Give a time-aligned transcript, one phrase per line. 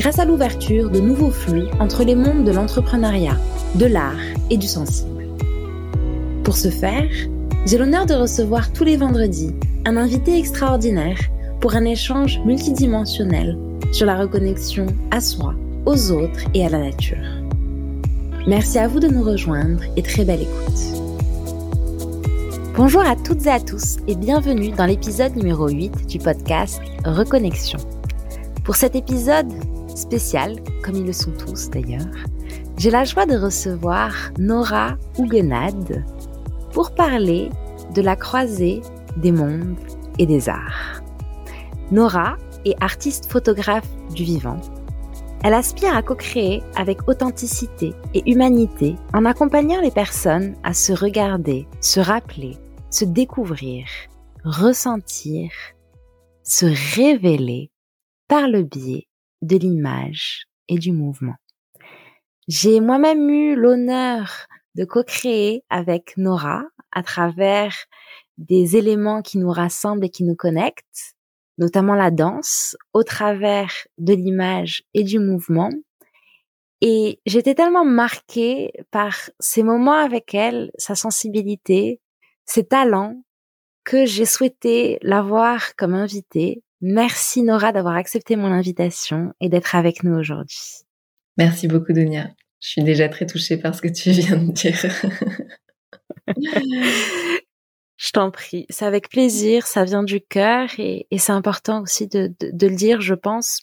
[0.00, 3.36] grâce à l'ouverture de nouveaux flux entre les mondes de l'entrepreneuriat,
[3.74, 4.16] de l'art
[4.48, 5.26] et du sensible.
[6.42, 7.10] Pour ce faire,
[7.66, 9.54] j'ai l'honneur de recevoir tous les vendredis
[9.84, 11.18] un invité extraordinaire
[11.60, 13.58] pour un échange multidimensionnel
[13.92, 15.54] sur la reconnexion à soi,
[15.84, 17.18] aux autres et à la nature.
[18.46, 20.80] Merci à vous de nous rejoindre et très belle écoute.
[22.74, 27.80] Bonjour à toutes et à tous et bienvenue dans l'épisode numéro 8 du podcast Reconnexion.
[28.64, 29.52] Pour cet épisode,
[29.96, 32.06] spécial, comme ils le sont tous d'ailleurs,
[32.76, 36.04] j'ai la joie de recevoir Nora Huguenad
[36.72, 37.50] pour parler
[37.94, 38.80] de la croisée
[39.16, 39.76] des mondes
[40.18, 41.02] et des arts.
[41.90, 44.60] Nora est artiste photographe du vivant.
[45.42, 51.66] Elle aspire à co-créer avec authenticité et humanité en accompagnant les personnes à se regarder,
[51.80, 52.56] se rappeler,
[52.90, 53.86] se découvrir,
[54.44, 55.50] ressentir,
[56.44, 57.70] se révéler
[58.28, 59.06] par le biais
[59.42, 61.36] de l'image et du mouvement.
[62.48, 67.74] J'ai moi-même eu l'honneur de co-créer avec Nora à travers
[68.38, 71.14] des éléments qui nous rassemblent et qui nous connectent,
[71.58, 75.70] notamment la danse, au travers de l'image et du mouvement.
[76.80, 82.00] Et j'étais tellement marquée par ces moments avec elle, sa sensibilité,
[82.46, 83.22] ses talents,
[83.84, 90.02] que j'ai souhaité l'avoir comme invitée Merci Nora d'avoir accepté mon invitation et d'être avec
[90.02, 90.84] nous aujourd'hui.
[91.36, 92.30] Merci beaucoup Dunia.
[92.60, 94.76] Je suis déjà très touchée par ce que tu viens de dire.
[97.96, 98.66] je t'en prie.
[98.70, 103.14] C'est avec plaisir, ça vient du cœur et, c'est important aussi de, le dire, je
[103.14, 103.62] pense,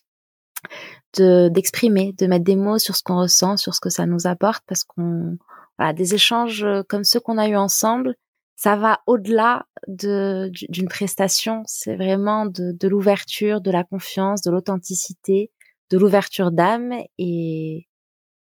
[1.15, 4.63] d'exprimer, de, mettre des mots sur ce qu'on ressent, sur ce que ça nous apporte
[4.67, 5.37] parce qu'on,
[5.77, 8.15] voilà, des échanges comme ceux qu'on a eu ensemble,
[8.57, 11.61] ça va au-delà de, d'une prestation.
[11.67, 15.51] C'est vraiment de, de l'ouverture, de la confiance, de l'authenticité,
[15.91, 16.91] de l'ouverture d'âme.
[17.19, 17.87] Et,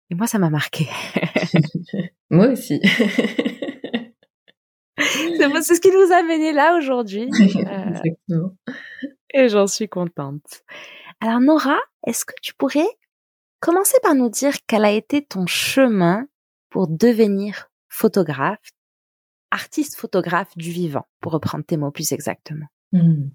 [0.10, 0.88] et moi, ça m'a marqué.
[2.30, 2.82] moi aussi.
[4.98, 7.24] c'est ce qui nous a mené là aujourd'hui.
[7.40, 8.56] Exactement.
[9.34, 10.64] et j'en suis contente.
[11.20, 11.78] Alors Nora,
[12.08, 12.88] est-ce que tu pourrais
[13.60, 16.26] commencer par nous dire quel a été ton chemin
[16.70, 18.60] pour devenir photographe?
[19.56, 23.30] Artiste photographe du vivant, pour reprendre tes mots plus exactement hmm.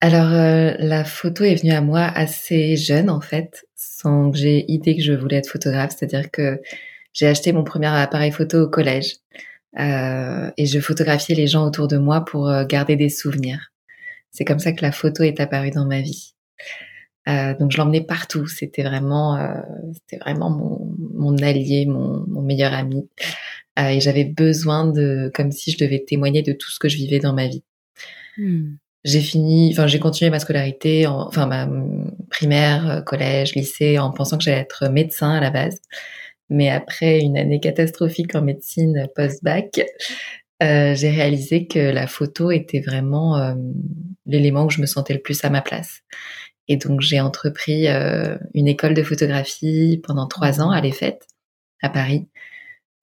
[0.00, 4.70] Alors euh, la photo est venue à moi assez jeune en fait, sans que j'ai
[4.70, 5.94] idée que je voulais être photographe.
[5.96, 6.60] C'est-à-dire que
[7.12, 9.16] j'ai acheté mon premier appareil photo au collège
[9.78, 13.72] euh, et je photographiais les gens autour de moi pour euh, garder des souvenirs.
[14.30, 16.34] C'est comme ça que la photo est apparue dans ma vie.
[17.26, 18.46] donc je l'emmenais partout.
[18.46, 19.38] C'était vraiment,
[19.94, 23.08] c'était vraiment mon, allié, mon meilleur ami.
[23.78, 26.96] Euh, et j'avais besoin de, comme si je devais témoigner de tout ce que je
[26.96, 27.62] vivais dans ma vie.
[28.38, 28.76] Hmm.
[29.04, 31.68] J'ai fini, enfin j'ai continué ma scolarité, enfin ma
[32.28, 35.80] primaire, euh, collège, lycée, en pensant que j'allais être médecin à la base.
[36.48, 39.80] Mais après une année catastrophique en médecine post-bac,
[40.62, 43.54] euh, j'ai réalisé que la photo était vraiment euh,
[44.24, 46.00] l'élément où je me sentais le plus à ma place.
[46.68, 51.18] Et donc j'ai entrepris euh, une école de photographie pendant trois ans à l'EFET
[51.82, 52.28] à Paris.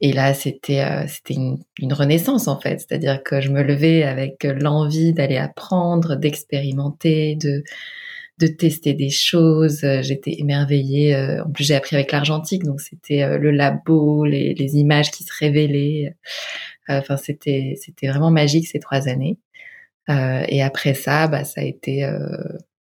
[0.03, 4.43] Et là, c'était euh, c'était une, renaissance en fait, c'est-à-dire que je me levais avec
[4.43, 7.63] l'envie d'aller apprendre, d'expérimenter, de
[8.37, 9.79] de tester des choses.
[10.01, 11.15] J'étais émerveillée.
[11.15, 15.09] Euh, en plus, j'ai appris avec l'argentique, donc c'était euh, le labo, les, les, images
[15.09, 16.13] qui se révélaient.
[16.89, 19.37] Enfin, c'était c'était vraiment magique ces trois années.
[20.09, 22.03] et après ça, bah, ça a été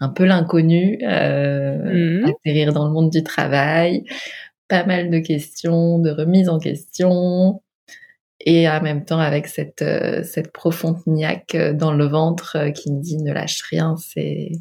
[0.00, 4.02] un peu l'inconnu, mmh atterrir dans le monde du travail,
[4.68, 7.62] pas mal de questions, de remises en question,
[8.40, 12.70] et en même temps avec cette, euh, cette profonde niaque euh, dans le ventre euh,
[12.70, 14.52] qui me dit ne lâche rien, c'est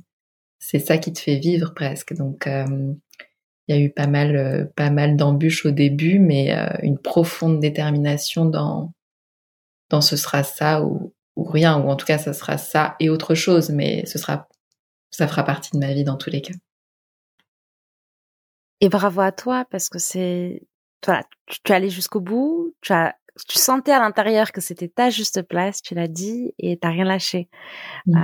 [0.59, 2.13] c'est ça qui te fait vivre presque.
[2.15, 7.59] Donc il y a eu pas mal pas mal d'embûches au début, mais une profonde
[7.59, 8.91] détermination dans
[9.91, 13.09] dans ce sera ça ou, ou rien, ou en tout cas ça sera ça et
[13.09, 14.47] autre chose, mais ce sera
[15.11, 16.55] ça fera partie de ma vie dans tous les cas.
[18.85, 20.61] Et bravo à toi parce que c'est,
[21.03, 23.15] voilà, tu, es allé jusqu'au bout, tu as
[23.49, 27.03] tu sentais à l'intérieur que c'était ta juste place, tu l'as dit, et t'as rien
[27.03, 27.49] lâché.
[28.05, 28.17] Mmh.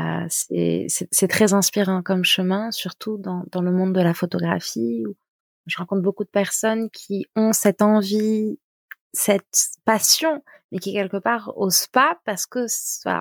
[0.54, 5.04] Euh, c'est très inspirant comme chemin, surtout dans, dans le monde de la photographie.
[5.08, 5.16] Où
[5.66, 8.60] je rencontre beaucoup de personnes qui ont cette envie,
[9.14, 12.68] cette passion, mais qui quelque part osent pas parce que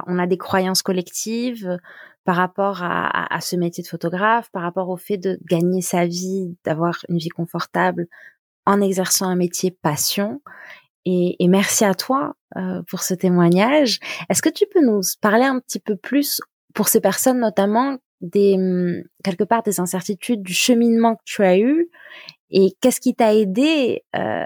[0.06, 1.78] on a des croyances collectives
[2.24, 6.06] par rapport à, à, ce métier de photographe, par rapport au fait de gagner sa
[6.06, 8.06] vie, d'avoir une vie confortable
[8.66, 10.40] en exerçant un métier passion.
[11.06, 13.98] Et, et merci à toi euh, pour ce témoignage.
[14.28, 16.40] Est-ce que tu peux nous parler un petit peu plus
[16.74, 21.58] pour ces personnes notamment des hum, quelque part des incertitudes du cheminement que tu as
[21.58, 21.88] eu
[22.50, 24.44] et qu'est-ce qui t'a aidé euh,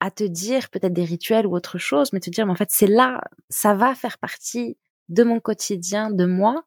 [0.00, 2.70] à te dire peut-être des rituels ou autre chose, mais te dire mais en fait
[2.70, 4.76] c'est là, ça va faire partie
[5.08, 6.64] de mon quotidien, de moi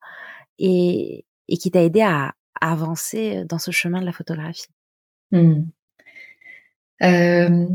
[0.59, 4.67] et, et qui t'a aidé à, avancer dans ce chemin de la photographie.
[5.31, 5.61] Mmh.
[7.03, 7.67] Euh,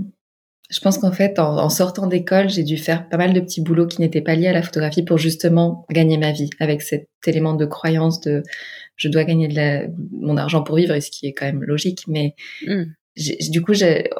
[0.70, 3.86] je pense qu'en fait, en, sortant d'école, j'ai dû faire pas mal de petits boulots
[3.86, 7.54] qui n'étaient pas liés à la photographie pour justement gagner ma vie avec cet élément
[7.54, 8.42] de croyance de
[8.96, 12.04] je dois gagner de la, mon argent pour vivre, ce qui est quand même logique.
[12.06, 12.34] Mais
[12.66, 12.84] mmh.
[13.50, 13.72] du coup,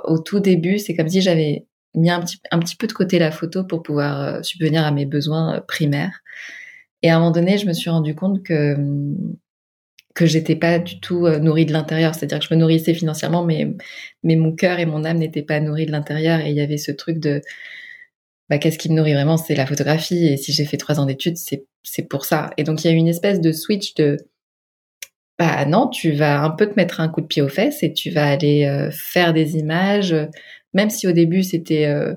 [0.04, 3.18] au tout début, c'est comme si j'avais mis un petit, un petit peu de côté
[3.18, 6.20] la photo pour pouvoir euh, subvenir à mes besoins euh, primaires.
[7.04, 8.76] Et à un moment donné, je me suis rendu compte que
[10.14, 13.44] que j'étais pas du tout euh, nourrie de l'intérieur, c'est-à-dire que je me nourrissais financièrement,
[13.44, 13.68] mais
[14.22, 16.40] mais mon cœur et mon âme n'étaient pas nourris de l'intérieur.
[16.40, 17.42] Et il y avait ce truc de
[18.48, 20.26] bah, qu'est-ce qui me nourrit vraiment, c'est la photographie.
[20.28, 22.50] Et si j'ai fait trois ans d'études, c'est c'est pour ça.
[22.56, 24.16] Et donc il y a eu une espèce de switch de
[25.38, 27.92] bah non, tu vas un peu te mettre un coup de pied aux fesses et
[27.92, 30.16] tu vas aller euh, faire des images,
[30.72, 32.14] même si au début c'était euh,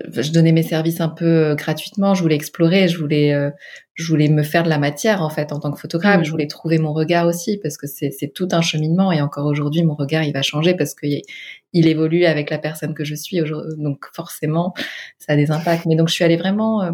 [0.00, 3.50] je donnais mes services un peu euh, gratuitement, je voulais explorer, je voulais, euh,
[3.94, 6.24] je voulais me faire de la matière en fait en tant que photographe, mmh.
[6.24, 9.82] je voulais trouver mon regard aussi parce que c'est, tout un cheminement et encore aujourd'hui
[9.82, 11.06] mon regard il va changer parce que
[11.74, 13.38] il évolue avec la personne que je suis
[13.76, 14.72] donc forcément
[15.18, 15.84] ça a des impacts.
[15.86, 16.90] Mais donc je suis allée vraiment euh,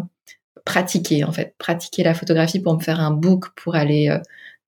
[0.65, 4.13] pratiquer en fait, pratiquer la photographie pour me faire un book, pour aller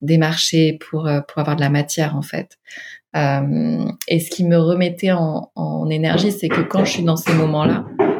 [0.00, 2.58] démarcher, pour pour avoir de la matière en fait.
[3.14, 7.34] et ce qui me remettait en, en énergie, c'est que quand je suis dans ces
[7.34, 8.11] moments-là, euh,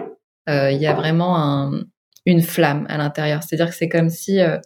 [0.49, 1.83] il y a vraiment un,
[2.27, 3.43] une flamme à l'intérieur.
[3.43, 4.59] C'est-à-dire que c'est comme si euh,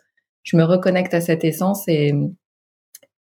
[0.43, 2.13] je me reconnecte à cette essence et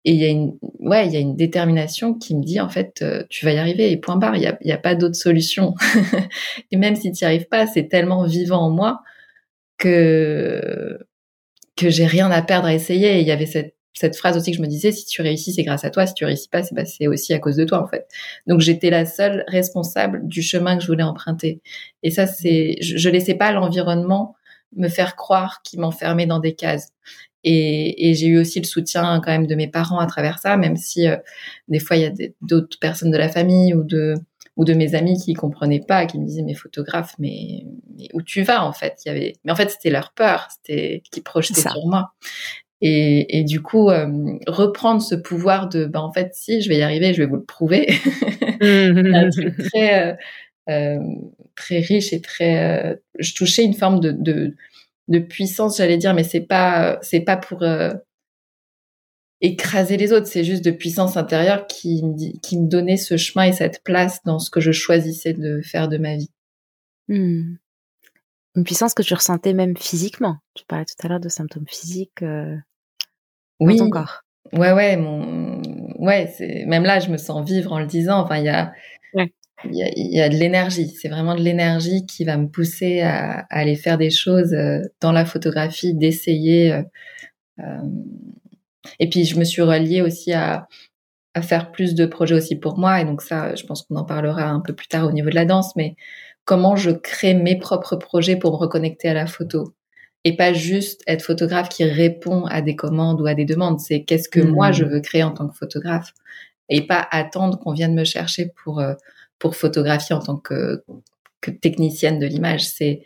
[0.06, 2.70] et il y a une ouais il y a une détermination qui me dit en
[2.70, 4.38] fait euh, tu vas y arriver et point barre.
[4.38, 5.76] Il y a, y a pas d'autre solution.
[6.72, 9.02] Et même si tu n'y arrives pas c'est tellement vivant en moi
[9.78, 11.00] que
[11.76, 13.20] que j'ai rien à perdre à essayer.
[13.20, 15.64] Il y avait cette cette phrase aussi que je me disais, si tu réussis, c'est
[15.64, 16.06] grâce à toi.
[16.06, 18.08] Si tu réussis pas, c'est bah, aussi à cause de toi, en fait.
[18.48, 21.62] Donc, j'étais la seule responsable du chemin que je voulais emprunter.
[22.04, 24.36] Et ça, c'est, je, je laissais pas l'environnement
[24.76, 26.90] me faire croire qu'il m'enfermait dans des cases.
[27.44, 30.58] Et, et j'ai eu aussi le soutien quand même de mes parents à travers ça,
[30.58, 31.16] même si euh,
[31.70, 34.16] des fois il y a d'autres personnes de la famille ou de
[34.58, 37.64] ou de mes amis qui comprenaient pas, qui me disaient mais photographe, mais,
[37.98, 38.98] mais où tu vas en fait?
[39.06, 42.12] Il y avait, mais en fait c'était leur peur, c'était qui projetait sur moi.
[42.82, 44.08] Et, et, du coup, euh,
[44.48, 47.36] reprendre ce pouvoir de, ben en fait, si je vais y arriver, je vais vous
[47.36, 47.88] le prouver.
[48.62, 49.16] Mmh.
[49.16, 50.16] un truc très, euh,
[50.70, 51.00] euh,
[51.56, 52.92] très riche et très.
[52.92, 54.54] Euh, je touchais une forme de, de,
[55.08, 57.64] de puissance, j'allais dire, mais c'est pas, c'est pas pour
[59.40, 62.04] écraser les autres, c'est juste de puissance intérieure qui,
[62.44, 65.88] qui me donnait ce chemin et cette place dans ce que je choisissais de faire
[65.88, 66.32] de ma vie.
[67.08, 67.56] Mmh.
[68.56, 70.36] Une puissance que tu ressentais même physiquement.
[70.54, 72.24] Tu parlais tout à l'heure de symptômes physiques
[73.60, 73.78] oui.
[73.78, 74.24] ton corps.
[74.54, 75.62] Ouais, ouais, mon,
[76.00, 78.20] ouais, c'est même là, je me sens vivre en le disant.
[78.20, 78.72] Enfin, il y a,
[79.16, 80.90] il y a, il y a de l'énergie.
[80.90, 84.80] C'est vraiment de l'énergie qui va me pousser à, à, aller faire des choses euh,
[85.02, 86.74] dans la photographie, d'essayer.
[86.74, 86.84] Euh,
[87.60, 87.82] euh,
[89.00, 90.68] et puis, je me suis reliée aussi à,
[91.34, 93.02] à faire plus de projets aussi pour moi.
[93.02, 95.36] Et donc ça, je pense qu'on en parlera un peu plus tard au niveau de
[95.36, 95.96] la danse, mais
[96.46, 99.74] comment je crée mes propres projets pour me reconnecter à la photo?
[100.24, 103.80] Et pas juste être photographe qui répond à des commandes ou à des demandes.
[103.80, 104.90] C'est qu'est-ce que moi je mmh.
[104.90, 106.14] veux créer en tant que photographe
[106.68, 108.94] et pas attendre qu'on vienne me chercher pour euh,
[109.40, 110.84] pour photographier en tant que,
[111.42, 112.68] que technicienne de l'image.
[112.68, 113.06] C'est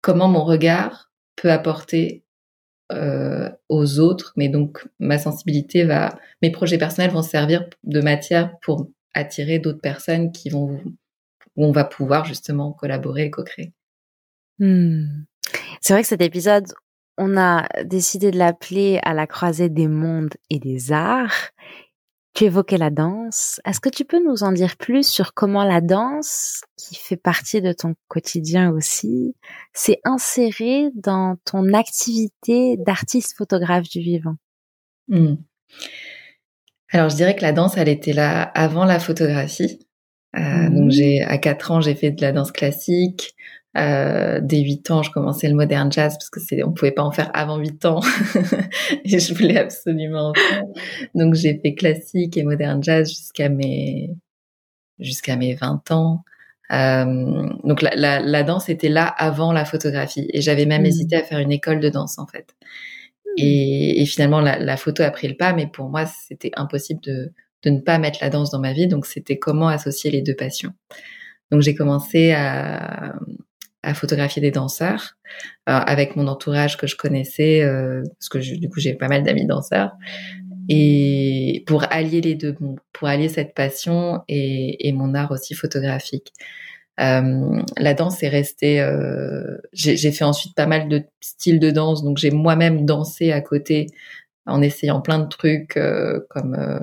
[0.00, 2.24] comment mon regard peut apporter
[2.92, 8.56] euh, aux autres, mais donc ma sensibilité va, mes projets personnels vont servir de matière
[8.62, 10.80] pour attirer d'autres personnes qui vont
[11.56, 13.72] où on va pouvoir justement collaborer et co-créer.
[14.60, 15.24] Mmh.
[15.80, 16.66] C'est vrai que cet épisode,
[17.16, 21.50] on a décidé de l'appeler à la croisée des mondes et des arts.
[22.34, 23.60] Tu évoquais la danse.
[23.64, 27.60] Est-ce que tu peux nous en dire plus sur comment la danse, qui fait partie
[27.60, 29.34] de ton quotidien aussi,
[29.72, 34.36] s'est insérée dans ton activité d'artiste photographe du vivant?
[35.08, 35.34] Hmm.
[36.92, 39.80] Alors, je dirais que la danse, elle était là avant la photographie.
[40.36, 40.90] Euh, Donc, mmh.
[40.90, 43.34] j'ai à 4 ans, j'ai fait de la danse classique.
[43.76, 47.02] Euh, dès 8 ans, je commençais le modern jazz parce que c'est, on pouvait pas
[47.02, 48.00] en faire avant 8 ans
[49.04, 50.64] et je voulais absolument en faire.
[51.14, 54.10] Donc j'ai fait classique et modern jazz jusqu'à mes
[54.98, 56.24] jusqu'à mes 20 ans.
[56.70, 60.86] Euh, donc la, la, la, danse était là avant la photographie et j'avais même mmh.
[60.86, 62.54] hésité à faire une école de danse en fait.
[63.24, 63.30] Mmh.
[63.38, 67.00] Et, et, finalement la, la, photo a pris le pas, mais pour moi c'était impossible
[67.02, 67.32] de,
[67.62, 68.86] de ne pas mettre la danse dans ma vie.
[68.86, 70.72] Donc c'était comment associer les deux passions.
[71.50, 73.14] Donc j'ai commencé à,
[73.82, 75.16] à photographier des danseurs
[75.68, 79.22] euh, avec mon entourage que je connaissais, euh, parce que du coup j'ai pas mal
[79.22, 79.92] d'amis danseurs,
[80.68, 82.56] et pour allier les deux,
[82.92, 86.32] pour allier cette passion et, et mon art aussi photographique.
[87.00, 88.80] Euh, la danse est restée.
[88.80, 93.40] Euh, j'ai fait ensuite pas mal de styles de danse, donc j'ai moi-même dansé à
[93.40, 93.86] côté
[94.46, 96.80] en essayant plein de trucs euh, comme euh,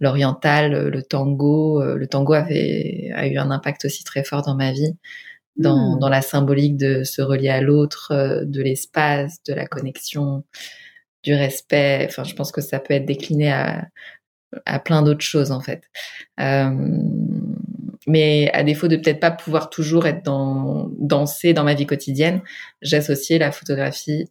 [0.00, 1.82] l'oriental, le tango.
[1.82, 4.96] le tango avait a eu un impact aussi très fort dans ma vie
[5.56, 5.98] dans, hmm.
[6.00, 10.44] dans la symbolique de se relier à l'autre, euh, de l'espace, de la connexion,
[11.22, 12.06] du respect.
[12.08, 13.88] Enfin, je pense que ça peut être décliné à,
[14.66, 15.82] à plein d'autres choses en fait.
[16.40, 16.70] Euh,
[18.06, 22.42] mais à défaut de peut-être pas pouvoir toujours être dans danser dans ma vie quotidienne,
[22.82, 24.28] j'associais la photographie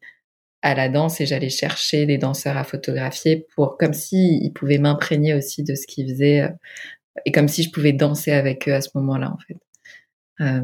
[0.61, 4.77] à la danse et j'allais chercher des danseurs à photographier pour comme si ils pouvaient
[4.77, 6.49] m'imprégner aussi de ce qu'ils faisaient euh,
[7.25, 9.57] et comme si je pouvais danser avec eux à ce moment-là en fait.
[10.43, 10.61] Euh,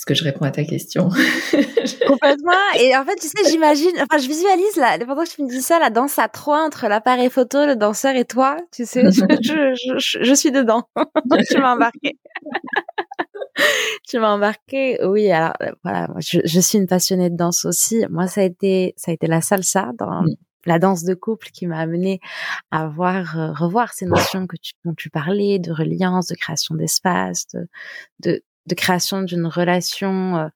[0.00, 1.10] est-ce que je réponds à ta question?
[2.06, 2.52] Complètement.
[2.78, 5.60] Et en fait, tu sais, j'imagine, enfin, je visualise là, pendant que tu me dis
[5.60, 8.56] ça, la danse à trois entre l'appareil photo, le danseur et toi.
[8.72, 10.84] Tu sais, je, je, je, je suis dedans.
[11.50, 12.18] tu m'as embarqué.
[14.08, 14.98] tu m'as embarqué.
[15.04, 15.52] Oui, alors
[15.84, 18.04] voilà, je, je, suis une passionnée de danse aussi.
[18.08, 20.24] Moi, ça a été, ça a été la salsa dans
[20.66, 22.20] la danse de couple qui m'a amené
[22.70, 26.74] à voir, euh, revoir ces notions que tu, dont tu parlais, de reliance, de création
[26.74, 27.66] d'espace, de,
[28.20, 30.48] de, de, création d'une relation euh,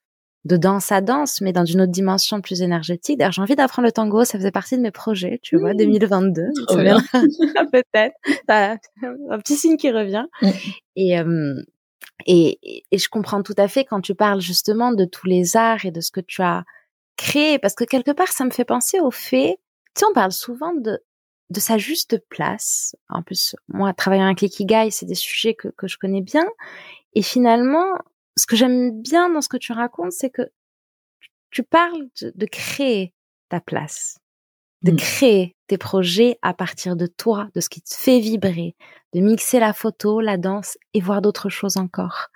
[0.44, 3.18] de danse à danse, mais dans une autre dimension plus énergétique.
[3.18, 6.42] D'ailleurs, j'ai envie d'apprendre le tango, ça faisait partie de mes projets, tu vois, 2022.
[6.42, 6.52] Mmh.
[6.68, 7.02] Ça viendra
[7.72, 8.14] peut-être.
[8.48, 10.26] Un petit signe qui revient.
[10.42, 10.48] Mmh.
[10.96, 11.54] Et, euh,
[12.26, 12.58] et,
[12.90, 15.90] et je comprends tout à fait quand tu parles justement de tous les arts et
[15.90, 16.64] de ce que tu as
[17.16, 19.58] créé, parce que quelque part, ça me fait penser au fait
[20.00, 21.00] sais, on parle souvent de,
[21.50, 22.96] de sa juste place.
[23.08, 26.46] En plus, moi, travaillant avec l'ikigai, c'est des sujets que, que je connais bien.
[27.14, 27.94] Et finalement,
[28.36, 30.50] ce que j'aime bien dans ce que tu racontes, c'est que
[31.50, 33.14] tu parles de, créer
[33.48, 34.18] ta place,
[34.82, 34.96] de mmh.
[34.96, 38.74] créer tes projets à partir de toi, de ce qui te fait vibrer,
[39.12, 42.28] de mixer la photo, la danse et voir d'autres choses encore.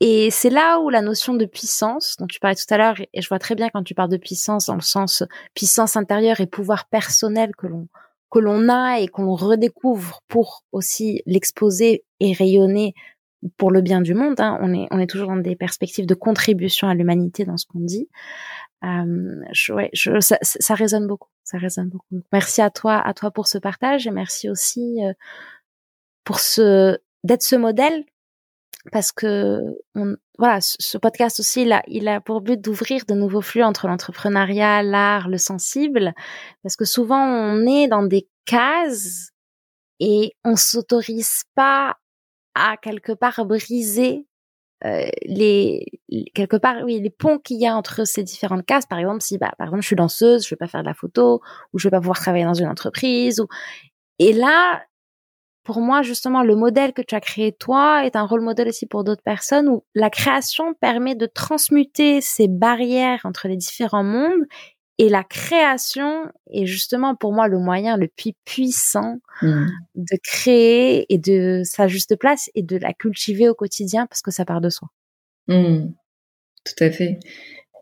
[0.00, 3.22] Et c'est là où la notion de puissance, dont tu parlais tout à l'heure, et
[3.22, 5.22] je vois très bien quand tu parles de puissance dans le sens
[5.54, 7.88] puissance intérieure et pouvoir personnel que l'on
[8.30, 12.94] que l'on a et qu'on redécouvre pour aussi l'exposer et rayonner
[13.56, 14.38] pour le bien du monde.
[14.40, 14.58] Hein.
[14.60, 17.80] On est on est toujours dans des perspectives de contribution à l'humanité dans ce qu'on
[17.80, 18.08] dit.
[18.84, 22.22] Euh, je, ouais, je, ça, ça, résonne beaucoup, ça résonne beaucoup.
[22.32, 25.14] Merci à toi, à toi pour ce partage et merci aussi euh,
[26.24, 28.04] pour ce d'être ce modèle
[28.92, 29.60] parce que
[29.94, 33.62] on, voilà, ce podcast aussi, il a, il a pour but d'ouvrir de nouveaux flux
[33.62, 36.14] entre l'entrepreneuriat, l'art, le sensible,
[36.62, 39.30] parce que souvent on est dans des cases
[40.00, 41.96] et on s'autorise pas
[42.54, 44.26] à quelque part briser
[44.84, 45.86] euh, les
[46.34, 48.86] quelque part oui les ponts qu'il y a entre ces différentes cases.
[48.86, 50.94] Par exemple si bah par exemple je suis danseuse je vais pas faire de la
[50.94, 51.40] photo
[51.72, 53.48] ou je vais pas pouvoir travailler dans une entreprise ou
[54.18, 54.82] et là
[55.66, 58.86] pour moi, justement, le modèle que tu as créé toi est un rôle modèle aussi
[58.86, 64.44] pour d'autres personnes où la création permet de transmuter ces barrières entre les différents mondes
[64.98, 69.66] et la création est justement pour moi le moyen le plus puissant mmh.
[69.96, 74.30] de créer et de sa juste place et de la cultiver au quotidien parce que
[74.30, 74.88] ça part de soi.
[75.48, 75.88] Mmh.
[76.64, 77.18] Tout à fait.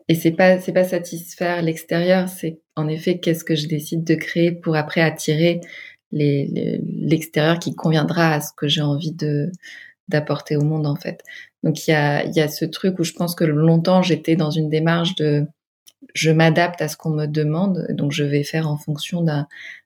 [0.08, 4.14] Et c'est pas c'est pas satisfaire l'extérieur, c'est en effet qu'est-ce que je décide de
[4.14, 5.60] créer pour après attirer
[6.14, 9.50] l'extérieur qui conviendra à ce que j'ai envie de
[10.08, 11.22] d'apporter au monde en fait.
[11.62, 14.50] Donc il y a, y a ce truc où je pense que longtemps j'étais dans
[14.50, 15.46] une démarche de
[16.14, 19.24] je m'adapte à ce qu'on me demande, donc je vais faire en fonction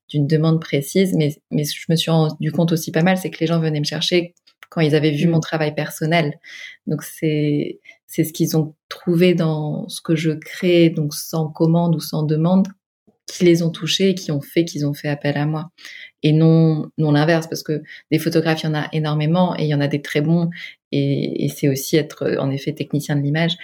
[0.09, 3.39] d'une demande précise, mais, mais je me suis rendu compte aussi pas mal, c'est que
[3.39, 4.35] les gens venaient me chercher
[4.71, 5.31] quand ils avaient vu mmh.
[5.31, 6.35] mon travail personnel.
[6.87, 11.95] Donc c'est c'est ce qu'ils ont trouvé dans ce que je crée, donc sans commande
[11.95, 12.67] ou sans demande,
[13.27, 15.71] qui les ont touchés et qui ont fait qu'ils ont fait appel à moi
[16.23, 19.69] et non non l'inverse parce que des photographes il y en a énormément et il
[19.69, 20.51] y en a des très bons.
[20.91, 23.57] Et, et c'est aussi être en effet technicien de l'image.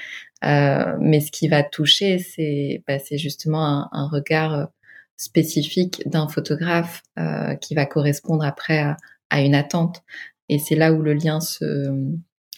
[0.45, 4.69] Euh, mais ce qui va toucher c'est bah, justement un, un, regard
[5.17, 8.97] spécifique d'un photographe euh, qui va correspondre après à,
[9.31, 10.03] à une attente.
[10.49, 11.91] Et c'est là où le lien se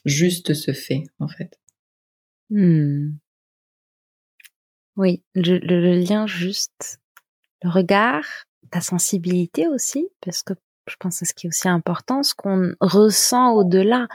[0.04, 1.58] juste se fait en fait.
[2.50, 3.16] Hmm.
[4.96, 7.00] Oui, le, lien juste,
[7.62, 10.54] le regard, ta sensibilité aussi, parce que
[10.88, 14.06] je pense que ce qui est aussi important, ce qu'on ressent au-delà.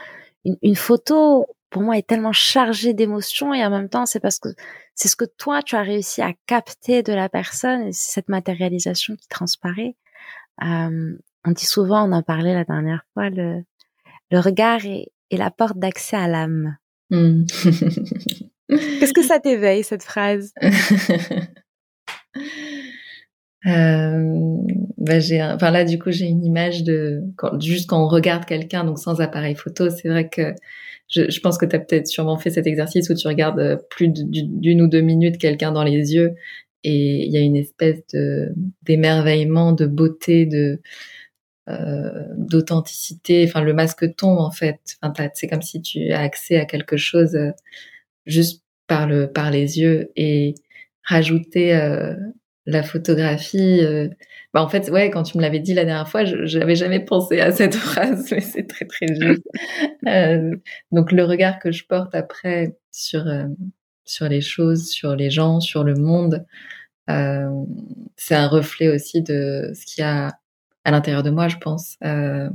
[0.44, 4.48] Une, photo, pour moi, est tellement chargée d'émotions et en même temps, c'est parce que
[4.94, 8.28] c'est ce que toi, tu as réussi à capter de la personne et c'est cette
[8.28, 9.94] matérialisation qui transparaît.
[10.64, 13.62] Euh, on dit souvent, on en parlait la dernière fois, le,
[14.30, 16.76] le regard est, est la porte d'accès à l'âme.
[17.10, 17.44] Hmm.
[18.68, 20.52] Qu'est-ce que ça t'éveille, cette phrase?
[23.66, 24.56] euh,
[24.98, 28.44] bah j'ai, enfin là du coup j'ai une image de quand, juste quand on regarde
[28.44, 30.54] quelqu'un donc sans appareil photo, c'est vrai que
[31.08, 34.08] je, je pense que tu as peut-être sûrement fait cet exercice où tu regardes plus
[34.08, 36.34] d'une ou deux minutes quelqu'un dans les yeux
[36.84, 38.52] et il y a une espèce de
[38.82, 40.80] d'émerveillement, de beauté, de
[41.68, 43.44] euh, d'authenticité.
[43.46, 44.80] Enfin, le masque tombe en fait.
[45.02, 47.50] Enfin, c'est comme si tu as accès à quelque chose euh,
[48.26, 50.54] juste par le par les yeux et
[51.04, 52.14] rajouter euh,
[52.66, 53.80] la photographie.
[54.54, 57.00] Bah, en fait, ouais, quand tu me l'avais dit la dernière fois, je n'avais jamais
[57.00, 59.46] pensé à cette phrase, mais c'est très très juste.
[60.92, 63.24] donc le regard que je porte après sur
[64.04, 66.44] sur les choses, sur les gens, sur le monde,
[67.08, 70.32] c'est un reflet aussi de ce qu'il y a
[70.84, 71.96] à l'intérieur de moi, je pense.
[72.04, 72.48] Euh,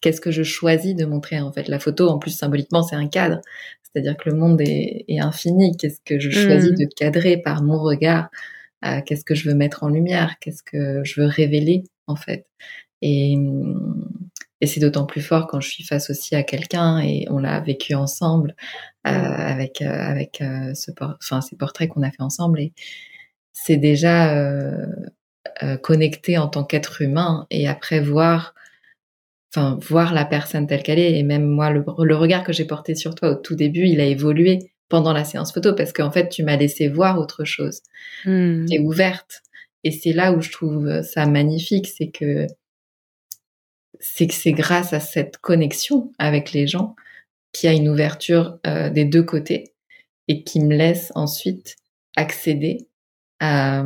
[0.00, 1.66] Qu'est-ce que je choisis de montrer en fait?
[1.66, 3.40] La photo, en plus symboliquement, c'est un cadre,
[3.82, 5.76] c'est-à-dire que le monde est, est infini.
[5.76, 6.74] Qu'est-ce que je choisis mmh.
[6.76, 8.28] de cadrer par mon regard
[8.84, 10.36] euh, Qu'est-ce que je veux mettre en lumière?
[10.40, 12.46] Qu'est-ce que je veux révéler en fait?
[13.02, 13.36] Et,
[14.60, 17.60] et c'est d'autant plus fort quand je suis face aussi à quelqu'un et on l'a
[17.60, 18.56] vécu ensemble
[19.06, 22.60] euh, avec euh, avec euh, ce enfin ces portraits qu'on a fait ensemble.
[22.60, 22.72] Et
[23.52, 24.86] c'est déjà euh,
[25.82, 28.54] connecter en tant qu'être humain et après voir
[29.54, 31.18] enfin voir la personne telle qu'elle est.
[31.18, 31.82] Et même moi le,
[32.16, 35.52] regard que j'ai porté sur toi au tout début il a évolué pendant la séance
[35.52, 37.80] photo parce qu'en fait tu m'as laissé voir autre chose
[38.24, 38.66] mmh.
[38.66, 39.42] tu es ouverte
[39.84, 42.46] et c'est là où je trouve ça magnifique c'est que
[44.00, 46.94] c'est que c'est grâce à cette connexion avec les gens
[47.52, 49.74] qu'il y a une ouverture euh, des deux côtés
[50.28, 51.76] et qui me laisse ensuite
[52.16, 52.88] accéder
[53.40, 53.84] à,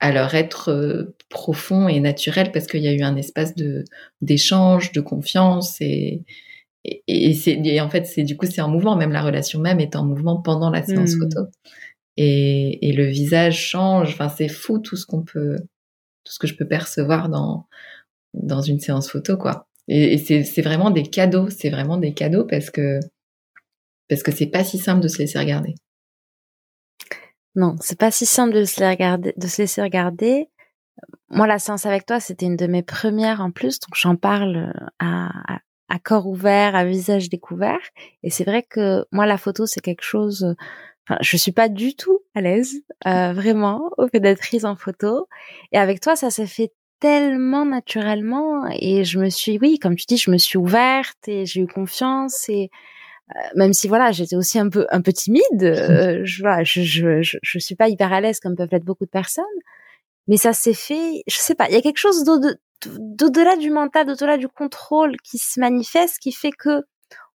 [0.00, 3.84] à leur être euh, profond et naturel parce qu'il y a eu un espace de
[4.20, 6.24] d'échange, de confiance et
[6.84, 8.96] et, c'est en fait c'est du coup c'est en mouvement.
[8.96, 11.18] Même la relation même est en mouvement pendant la séance mmh.
[11.18, 11.50] photo.
[12.16, 14.12] Et, et le visage change.
[14.12, 15.56] Enfin c'est fou tout ce qu'on peut
[16.24, 17.66] tout ce que je peux percevoir dans
[18.34, 19.68] dans une séance photo quoi.
[19.88, 21.48] Et, et c'est vraiment des cadeaux.
[21.50, 23.00] C'est vraiment des cadeaux parce que
[24.08, 25.74] parce que c'est pas si simple de se laisser regarder.
[27.56, 30.48] Non, c'est pas si simple de se, regarder, de se laisser regarder.
[31.30, 34.56] Moi, la séance avec toi, c'était une de mes premières en plus, donc j'en parle
[34.56, 35.60] euh, à,
[35.94, 37.80] à, corps ouvert, à visage découvert.
[38.22, 40.54] Et c'est vrai que moi, la photo, c'est quelque chose.
[41.06, 44.76] Enfin, je suis pas du tout à l'aise, euh, vraiment, au fait d'être prise en
[44.76, 45.28] photo.
[45.72, 48.66] Et avec toi, ça s'est fait tellement naturellement.
[48.80, 51.66] Et je me suis, oui, comme tu dis, je me suis ouverte et j'ai eu
[51.66, 52.70] confiance et
[53.36, 56.82] euh, même si voilà, j'étais aussi un peu un peu timide, euh, je, voilà, je,
[56.82, 59.44] je, je, je, suis pas hyper à l'aise comme peuvent l'être beaucoup de personnes,
[60.28, 62.24] mais ça s'est fait, je sais pas, il y a quelque chose
[62.86, 66.82] d'au-delà du mental, d'au-delà du contrôle qui se manifeste, qui fait que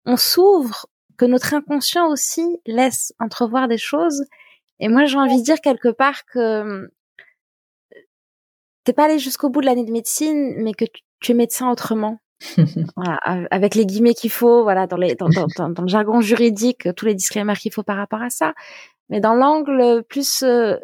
[0.06, 4.24] on s'ouvre, que notre inconscient aussi laisse entrevoir des choses.
[4.80, 6.88] Et moi, j'ai envie de dire quelque part que euh,
[8.84, 10.86] t'es pas allé jusqu'au bout de l'année de médecine, mais que
[11.20, 12.20] tu es médecin autrement.
[12.96, 13.18] voilà,
[13.50, 17.06] avec les guillemets qu'il faut, voilà, dans, les, dans, dans, dans, le jargon juridique, tous
[17.06, 18.54] les disclaimers qu'il faut par rapport à ça.
[19.10, 20.78] Mais dans l'angle plus euh,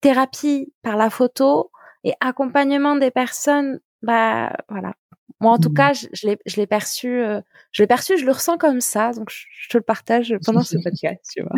[0.00, 1.70] thérapie par la photo
[2.04, 4.94] et accompagnement des personnes, bah voilà.
[5.40, 5.74] Moi, en tout mmh.
[5.74, 7.40] cas, je, je l'ai perçu, euh,
[7.72, 10.76] je l'ai perçu, je le ressens comme ça, donc je, te le partage pendant ce
[10.84, 11.56] podcast, tu vois.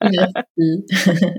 [0.00, 0.86] merci.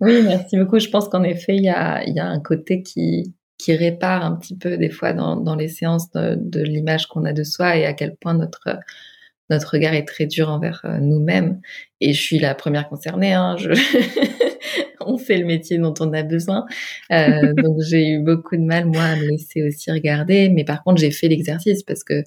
[0.00, 0.80] oui, merci beaucoup.
[0.80, 4.36] Je pense qu'en effet, il y a, y a un côté qui, qui répare un
[4.36, 7.76] petit peu des fois dans, dans les séances de, de l'image qu'on a de soi
[7.76, 8.78] et à quel point notre
[9.50, 11.60] notre regard est très dur envers euh, nous-mêmes.
[12.00, 13.32] Et je suis la première concernée.
[13.32, 13.70] Hein, je...
[15.00, 16.66] on fait le métier dont on a besoin.
[17.12, 20.48] Euh, donc j'ai eu beaucoup de mal moi à me laisser aussi regarder.
[20.48, 22.22] Mais par contre j'ai fait l'exercice parce que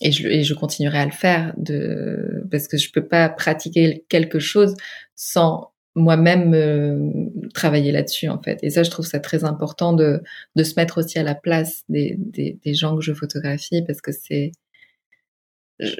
[0.00, 4.04] et je, et je continuerai à le faire de parce que je peux pas pratiquer
[4.08, 4.74] quelque chose
[5.14, 7.10] sans moi-même euh,
[7.54, 8.58] travailler là-dessus en fait.
[8.62, 10.22] Et ça, je trouve ça très important de,
[10.56, 14.00] de se mettre aussi à la place des, des, des gens que je photographie parce
[14.00, 14.52] que c'est,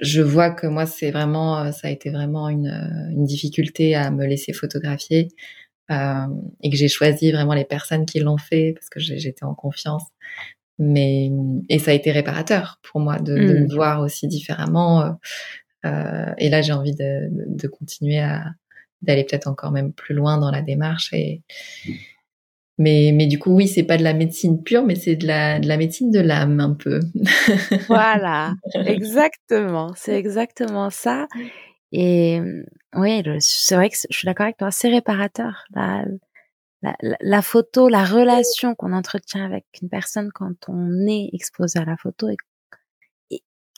[0.00, 3.94] je vois que moi, c'est vraiment, euh, ça a été vraiment une, euh, une difficulté
[3.94, 5.28] à me laisser photographier
[5.90, 6.26] euh,
[6.62, 10.04] et que j'ai choisi vraiment les personnes qui l'ont fait parce que j'étais en confiance.
[10.78, 11.30] Mais
[11.68, 13.74] et ça a été réparateur pour moi de, de me mmh.
[13.74, 15.16] voir aussi différemment
[15.84, 18.44] et là, j'ai envie de, de continuer à
[19.02, 21.42] d'aller peut-être encore même plus loin dans la démarche et
[22.78, 25.60] mais, mais du coup, oui, c'est pas de la médecine pure, mais c'est de la,
[25.60, 27.00] de la médecine de l'âme un peu.
[27.88, 29.92] voilà, exactement.
[29.96, 31.28] C'est exactement ça.
[31.92, 32.40] Et
[32.94, 35.64] oui, c'est vrai que je suis d'accord avec toi, c'est réparateur.
[35.74, 36.04] La,
[36.82, 41.84] la, la, photo, la relation qu'on entretient avec une personne quand on est exposé à
[41.84, 42.28] la photo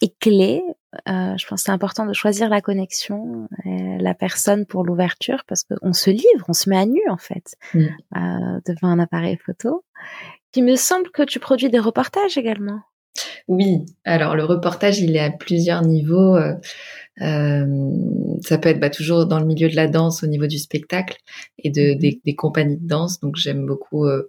[0.02, 0.62] est clé.
[1.08, 5.44] Euh, je pense que c'est important de choisir la connexion, euh, la personne pour l'ouverture,
[5.46, 7.80] parce qu'on se livre, on se met à nu en fait mm.
[7.80, 9.84] euh, devant un appareil photo.
[10.54, 12.80] Il me semble que tu produis des reportages également.
[13.48, 16.36] Oui, alors le reportage, il est à plusieurs niveaux.
[17.20, 20.46] Euh, euh, ça peut être bah, toujours dans le milieu de la danse au niveau
[20.46, 21.18] du spectacle
[21.58, 22.20] et de, mhm.
[22.24, 23.20] des, compagnies de danse.
[23.20, 24.28] Donc j'aime beaucoup euh,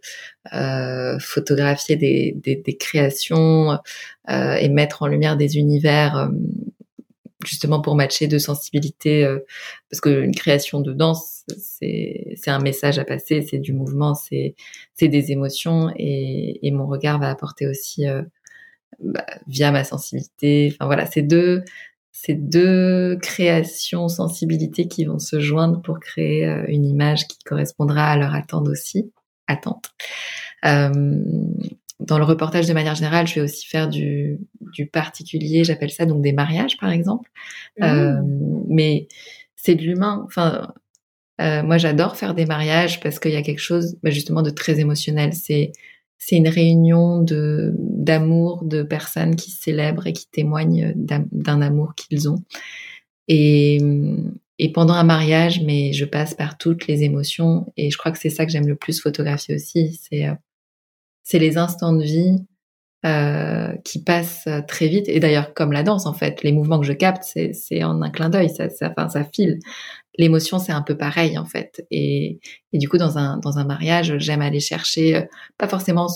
[0.53, 3.77] euh, photographier des, des, des créations
[4.27, 6.31] et mettre en lumière des univers
[7.45, 9.27] justement pour matcher deux sensibilités
[9.91, 14.55] parce qu'une création de danse c'est un message à passer c'est du mouvement c'est
[14.95, 18.05] c'est des émotions et, et mon regard va apporter aussi
[18.99, 21.63] bah, via ma sensibilité enfin voilà c'est deux
[22.17, 28.07] ces deux créations, sensibilités qui vont se joindre pour créer euh, une image qui correspondra
[28.07, 29.11] à leur attente aussi.
[29.47, 29.91] Attente.
[30.63, 30.89] Euh,
[31.99, 36.05] dans le reportage de manière générale, je vais aussi faire du, du particulier, j'appelle ça
[36.05, 37.29] donc des mariages par exemple.
[37.79, 37.83] Mmh.
[37.83, 38.21] Euh,
[38.69, 39.09] mais
[39.57, 40.23] c'est de l'humain.
[40.25, 40.73] Enfin,
[41.41, 44.51] euh, moi j'adore faire des mariages parce qu'il y a quelque chose bah, justement de
[44.51, 45.33] très émotionnel.
[45.33, 45.73] C'est
[46.17, 52.29] c'est une réunion de d'amour de personnes qui célèbrent et qui témoignent d'un amour qu'ils
[52.29, 52.43] ont.
[53.27, 53.79] Et,
[54.59, 58.19] et pendant un mariage, mais je passe par toutes les émotions et je crois que
[58.19, 59.99] c'est ça que j'aime le plus photographier aussi.
[60.01, 60.35] C'est euh,
[61.23, 62.37] c'est les instants de vie
[63.05, 65.09] euh, qui passent très vite.
[65.09, 68.09] Et d'ailleurs, comme la danse, en fait, les mouvements que je capte, c'est en un
[68.09, 69.59] clin d'œil, ça, ça, file
[70.17, 71.85] l'émotion c'est un peu pareil en fait.
[71.91, 72.39] Et,
[72.73, 75.21] et, du coup dans un dans un mariage, j'aime aller chercher euh,
[75.57, 76.07] pas forcément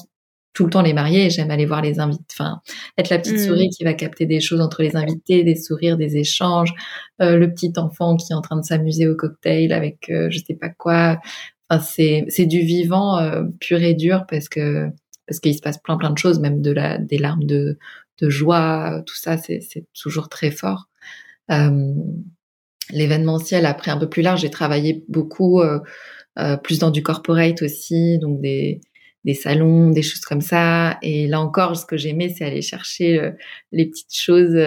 [0.54, 2.62] tout le temps les mariés, j'aime aller voir les invités, enfin
[2.98, 3.48] être la petite mmh.
[3.48, 6.74] souris qui va capter des choses entre les invités, des sourires, des échanges,
[7.22, 10.40] euh, le petit enfant qui est en train de s'amuser au cocktail avec euh, je
[10.40, 11.20] sais pas quoi.
[11.70, 14.90] Enfin c'est c'est du vivant euh, pur et dur parce que
[15.28, 17.78] parce qu'il se passe plein plein de choses, même de la des larmes de
[18.22, 20.90] de joie, tout ça c'est c'est toujours très fort.
[22.92, 24.42] Euh, l'événementiel après un peu plus large.
[24.42, 25.80] J'ai travaillé beaucoup euh,
[26.38, 28.82] euh, plus dans du corporate aussi, donc des,
[29.26, 30.98] des salons, des choses comme ça.
[31.02, 33.32] Et là encore, ce que j'aimais, c'est aller chercher euh,
[33.72, 34.58] les petites choses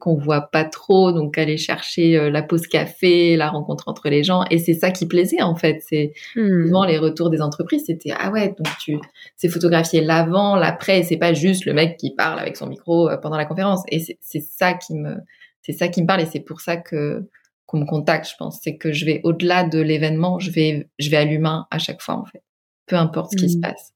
[0.00, 4.44] qu'on voit pas trop, donc aller chercher la pause café, la rencontre entre les gens.
[4.50, 5.80] Et c'est ça qui plaisait en fait.
[5.88, 6.66] C'est mmh.
[6.66, 8.98] souvent les retours des entreprises, c'était ah ouais, donc tu
[9.36, 11.02] c'est photographier l'avant, l'après.
[11.02, 13.82] C'est pas juste le mec qui parle avec son micro pendant la conférence.
[13.90, 15.14] Et c'est ça qui me
[15.62, 17.26] c'est ça qui me parle et c'est pour ça que
[17.66, 18.60] qu'on me contacte, je pense.
[18.62, 22.02] C'est que je vais au-delà de l'événement, je vais, je vais à l'humain à chaque
[22.02, 22.42] fois, en fait.
[22.86, 23.62] Peu importe ce qui se mmh.
[23.62, 23.94] passe.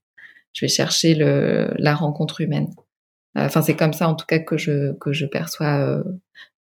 [0.53, 2.69] Je vais chercher le, la rencontre humaine.
[3.37, 6.03] Enfin, c'est comme ça, en tout cas, que je, que je perçois euh,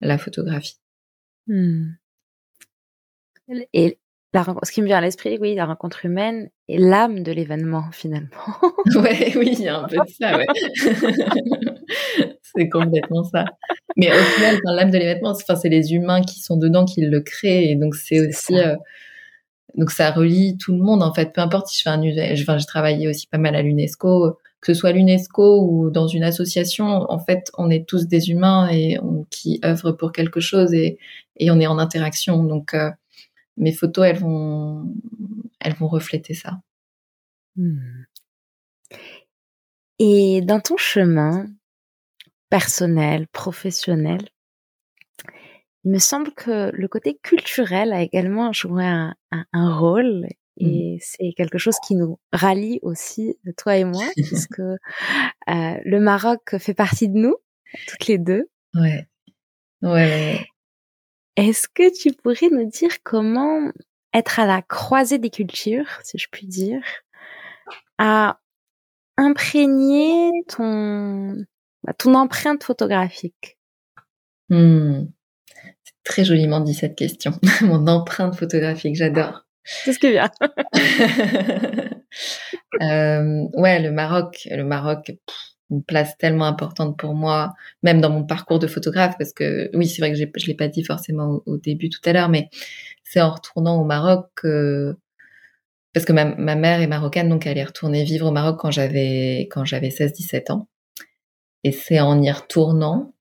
[0.00, 0.78] la photographie.
[1.48, 1.90] Mmh.
[3.72, 3.98] Et
[4.32, 7.90] la, ce qui me vient à l'esprit, oui, la rencontre humaine et l'âme de l'événement,
[7.92, 8.30] finalement.
[8.96, 10.46] ouais, oui, il y a un peu de ça, ouais.
[12.56, 13.44] c'est complètement ça.
[13.96, 17.20] Mais au final, l'âme de l'événement, enfin, c'est les humains qui sont dedans qui le
[17.20, 17.70] créent.
[17.70, 18.56] Et donc, c'est aussi.
[18.58, 18.76] Euh,
[19.76, 21.32] donc, ça relie tout le monde, en fait.
[21.32, 22.00] Peu importe si je fais un.
[22.32, 24.38] Enfin, j'ai travaillé aussi pas mal à l'UNESCO.
[24.60, 28.68] Que ce soit l'UNESCO ou dans une association, en fait, on est tous des humains
[28.70, 30.98] et on, qui œuvrent pour quelque chose et,
[31.36, 32.44] et on est en interaction.
[32.44, 32.90] Donc, euh,
[33.56, 34.94] mes photos, elles vont,
[35.60, 36.60] elles vont refléter ça.
[37.56, 38.04] Hmm.
[39.98, 41.46] Et dans ton chemin,
[42.52, 44.28] personnel, professionnel.
[45.84, 49.14] Il me semble que le côté culturel a également joué un,
[49.54, 50.26] rôle
[50.60, 50.66] mmh.
[50.66, 54.76] et c'est quelque chose qui nous rallie aussi, toi et moi, puisque euh,
[55.46, 57.36] le Maroc fait partie de nous,
[57.88, 58.50] toutes les deux.
[58.74, 59.08] Ouais.
[59.80, 60.46] Ouais.
[61.36, 63.72] Est-ce que tu pourrais nous dire comment
[64.12, 66.82] être à la croisée des cultures, si je puis dire,
[67.96, 68.38] a
[69.16, 71.46] imprégné ton
[71.84, 73.58] bah, ton empreinte photographique
[74.48, 75.04] hmm.
[75.84, 77.32] C'est très joliment dit cette question.
[77.62, 79.46] Mon empreinte photographique, j'adore.
[79.64, 80.30] C'est ce qui vient.
[82.82, 85.12] euh, ouais, le Maroc, le Maroc,
[85.70, 89.86] une place tellement importante pour moi, même dans mon parcours de photographe, parce que oui,
[89.86, 92.50] c'est vrai que je l'ai pas dit forcément au, début tout à l'heure, mais
[93.04, 94.96] c'est en retournant au Maroc que
[95.94, 98.70] parce que ma, ma, mère est marocaine, donc elle est retournée vivre au Maroc quand
[98.70, 100.68] j'avais quand j'avais 16-17 ans.
[101.64, 103.14] Et c'est en y retournant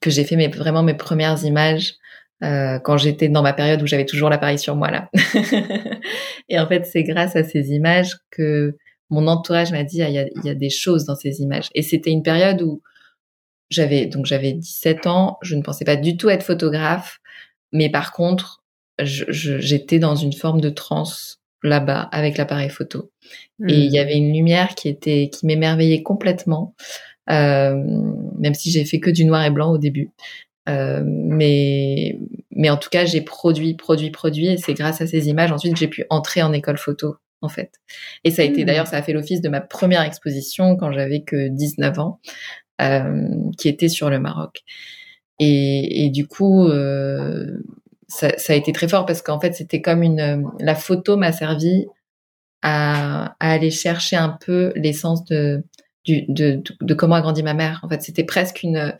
[0.00, 1.94] que j'ai fait mes, vraiment mes premières images
[2.42, 5.10] euh, quand j'étais dans ma période où j'avais toujours l'appareil sur moi là.
[6.48, 8.76] et en fait, c'est grâce à ces images que
[9.08, 11.70] mon entourage m'a dit ah, il y, a, y, a, des choses dans ces images.
[11.74, 12.82] Et c'était une période où
[13.70, 17.20] j'avais donc j'avais 17 ans, je ne pensais pas du tout être photographe,
[17.72, 18.62] mais par contre,
[18.98, 23.10] j'étais dans une forme de transe là-bas avec l'appareil photo.
[23.68, 24.02] Et il y hmm.
[24.02, 26.74] avait une lumière qui était qui m'émerveillait complètement,
[27.28, 30.10] même si j'ai fait que du noir et blanc au début.
[30.68, 32.18] Euh, mais
[32.50, 35.74] mais en tout cas, j'ai produit, produit, produit, et c'est grâce à ces images ensuite
[35.74, 37.72] que j'ai pu entrer en école photo en fait.
[38.24, 38.66] Et ça a été hmm.
[38.66, 42.20] d'ailleurs, ça a fait l'office de ma première exposition quand j'avais que 19 ans,
[42.80, 44.62] euh, qui était sur le Maroc.
[45.38, 47.58] Et, et du coup, euh,
[48.08, 51.30] ça, ça, a été très fort parce qu'en fait, c'était comme une, la photo m'a
[51.32, 51.86] servi
[52.62, 55.62] à, à, aller chercher un peu l'essence de,
[56.06, 57.80] du, de, de, comment a grandi ma mère.
[57.82, 58.94] En fait, c'était presque une,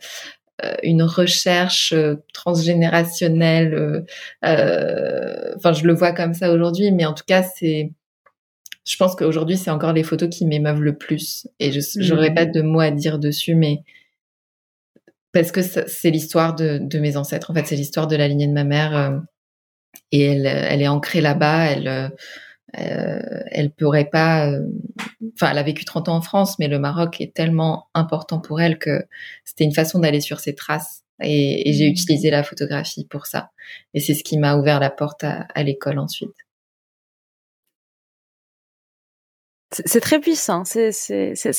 [0.63, 3.73] euh, une recherche euh, transgénérationnelle.
[3.73, 4.01] Euh,
[4.45, 7.91] euh, enfin, je le vois comme ça aujourd'hui, mais en tout cas, c'est.
[8.85, 11.47] Je pense qu'aujourd'hui, c'est encore les photos qui m'émeuvent le plus.
[11.59, 12.35] Et je n'aurais mmh.
[12.35, 13.83] pas de mots à dire dessus, mais
[15.33, 17.51] parce que c'est l'histoire de, de, mes ancêtres.
[17.51, 19.21] En fait, c'est l'histoire de la lignée de ma mère.
[20.13, 21.65] et elle, elle est ancrée là-bas.
[21.65, 22.11] Elle
[22.75, 23.19] euh,
[23.51, 24.51] elle pourrait pas.
[24.51, 24.61] Euh,
[25.35, 28.59] enfin, elle a vécu 30 ans en France, mais le Maroc est tellement important pour
[28.59, 29.05] elle que
[29.45, 31.03] c'était une façon d'aller sur ses traces.
[31.21, 31.91] Et, j'ai mmh.
[31.91, 33.51] utilisé la photographie pour ça.
[33.93, 36.35] Et c'est ce qui m'a ouvert la porte à, l'école ensuite.
[39.71, 40.63] C'est très puissant.
[40.63, 40.91] C'est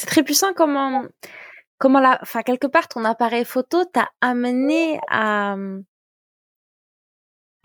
[0.07, 1.05] très puissant comment
[1.79, 5.57] comment la, enfin quelque part ton appareil photo t'a amené à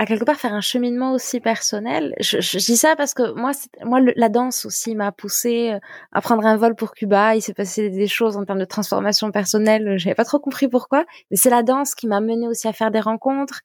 [0.04, 2.14] à quelque part faire un cheminement aussi personnel.
[2.20, 3.52] Je, je, dis ça parce que moi,
[3.84, 5.80] moi, la danse aussi m'a poussé euh,
[6.12, 7.36] à prendre un vol pour Cuba.
[7.36, 9.98] Il s'est passé des choses en termes de transformation personnelle.
[9.98, 12.92] J'avais pas trop compris pourquoi, mais c'est la danse qui m'a mené aussi à faire
[12.92, 13.62] des rencontres.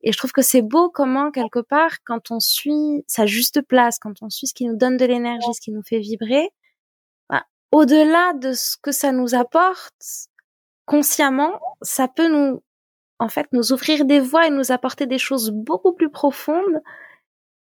[0.00, 3.98] Et je trouve que c'est beau comment quelque part, quand on suit sa juste place,
[3.98, 6.48] quand on suit ce qui nous donne de l'énergie, ce qui nous fait vibrer,
[7.28, 9.92] bah, au-delà de ce que ça nous apporte,
[10.86, 12.62] consciemment, ça peut nous
[13.24, 16.82] en fait nous ouvrir des voies et nous apporter des choses beaucoup plus profondes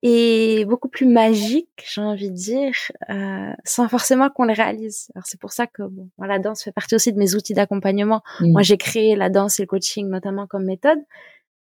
[0.03, 2.75] et beaucoup plus magiques, j'ai envie de dire,
[3.09, 5.11] euh, sans forcément qu'on les réalise.
[5.15, 8.23] Alors c'est pour ça que bon, la danse fait partie aussi de mes outils d'accompagnement.
[8.41, 8.51] Mmh.
[8.53, 10.99] Moi, j'ai créé la danse et le coaching notamment comme méthode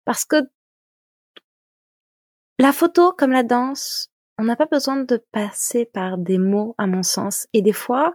[0.05, 0.37] parce que
[2.61, 6.87] la photo comme la danse, on n'a pas besoin de passer par des mots à
[6.87, 7.49] mon sens.
[7.55, 8.15] Et des fois,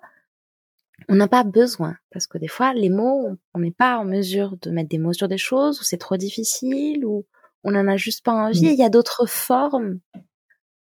[1.09, 4.57] on n'a pas besoin parce que des fois les mots on n'est pas en mesure
[4.61, 7.25] de mettre des mots sur des choses ou c'est trop difficile ou
[7.63, 8.65] on n'en a juste pas envie.
[8.65, 8.73] Mmh.
[8.73, 9.99] Il y a d'autres formes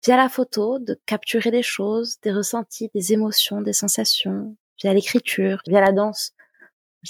[0.06, 5.62] via la photo de capturer des choses, des ressentis, des émotions, des sensations, via l'écriture,
[5.68, 6.32] via la danse.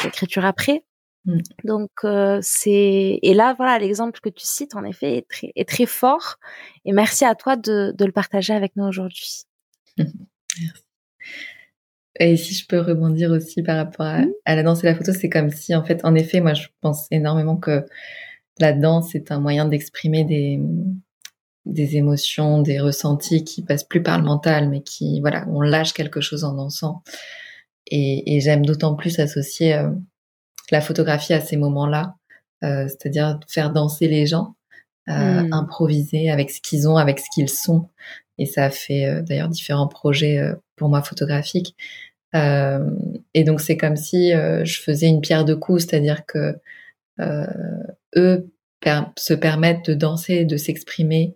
[0.03, 0.85] L'écriture après.
[1.25, 1.39] Mmh.
[1.65, 5.67] Donc euh, c'est et là voilà l'exemple que tu cites en effet est très est
[5.67, 6.37] très fort
[6.85, 9.43] et merci à toi de, de le partager avec nous aujourd'hui.
[9.97, 10.83] Merci.
[12.19, 15.29] Et si je peux rebondir aussi par rapport à, la danse et la photo, c'est
[15.29, 17.85] comme si, en fait, en effet, moi, je pense énormément que
[18.59, 20.59] la danse est un moyen d'exprimer des,
[21.65, 25.93] des émotions, des ressentis qui passent plus par le mental, mais qui, voilà, on lâche
[25.93, 27.03] quelque chose en dansant.
[27.87, 29.89] Et, et j'aime d'autant plus associer euh,
[30.71, 32.15] la photographie à ces moments-là,
[32.63, 34.55] euh, c'est-à-dire faire danser les gens,
[35.07, 35.53] euh, hmm.
[35.53, 37.89] improviser avec ce qu'ils ont, avec ce qu'ils sont.
[38.37, 40.39] Et ça a fait d'ailleurs différents projets
[40.77, 41.75] pour moi photographiques.
[42.35, 42.89] Euh,
[43.33, 46.55] et donc c'est comme si euh, je faisais une pierre de coups, c'est-à-dire que
[47.19, 47.47] euh,
[48.15, 48.51] eux
[49.17, 51.35] se permettent de danser, de s'exprimer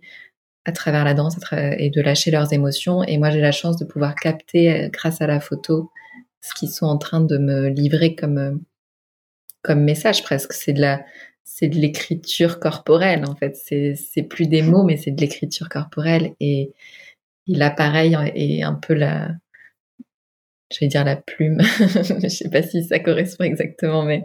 [0.66, 3.04] à travers la danse et de lâcher leurs émotions.
[3.04, 5.92] Et moi j'ai la chance de pouvoir capter grâce à la photo
[6.42, 8.62] ce qu'ils sont en train de me livrer comme
[9.62, 10.54] comme message presque.
[10.54, 11.04] C'est de la
[11.44, 13.58] c'est de l'écriture corporelle en fait.
[13.58, 16.72] C'est plus des mots mais c'est de l'écriture corporelle et,
[17.48, 19.32] et l'appareil est un peu la
[20.74, 24.24] je vais dire la plume, je sais pas si ça correspond exactement, mais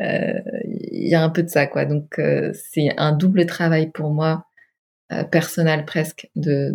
[0.00, 1.84] euh, il y a un peu de ça, quoi.
[1.84, 4.44] Donc euh, c'est un double travail pour moi,
[5.12, 6.72] euh, personnel presque, de,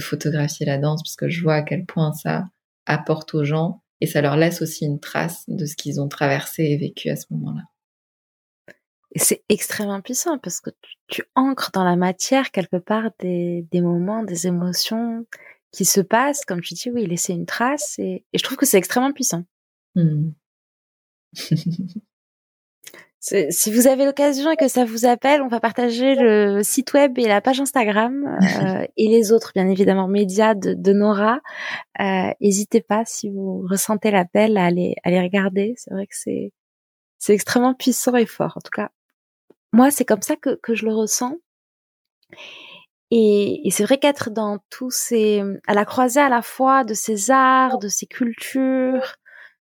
[0.00, 2.44] photographier la danse, parce que je vois à quel point ça
[2.86, 6.62] apporte aux gens et ça leur laisse aussi une trace de ce qu'ils ont traversé
[6.62, 7.62] et vécu à ce moment-là.
[9.18, 13.80] C'est extrêmement puissant parce que tu, tu, ancres dans la matière quelque part des, des
[13.80, 15.24] moments, des émotions,
[15.76, 17.98] qui se passe, comme tu dis, oui, laisser une trace.
[17.98, 19.44] Et, je trouve que c'est extrêmement puissant.
[19.94, 20.30] Hmm.
[23.20, 27.18] si vous avez l'occasion et que ça vous appelle, on va partager le site web
[27.18, 31.40] et la page Instagram euh, et les autres, bien évidemment, médias de, Nora.
[32.00, 35.74] Euh, n'hésitez pas si vous ressentez l'appel à aller, à aller regarder.
[35.76, 36.52] C'est vrai que c'est
[37.18, 38.54] c'est extrêmement puissant et fort.
[38.56, 38.88] En tout cas,
[39.74, 41.36] moi, c'est comme ça que, que je le ressens.
[43.18, 46.92] Et, et c'est vrai qu'être dans tous ces, à la croisée à la fois de
[46.92, 49.16] ces arts, de ces cultures,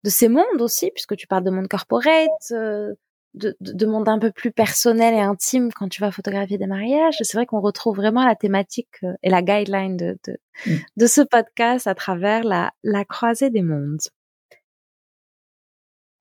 [0.03, 2.93] de ces mondes aussi, puisque tu parles de monde corporate, euh,
[3.33, 7.15] de, de, monde un peu plus personnel et intime quand tu vas photographier des mariages.
[7.23, 10.77] C'est vrai qu'on retrouve vraiment la thématique euh, et la guideline de, de, mm.
[10.97, 14.01] de, ce podcast à travers la, la croisée des mondes.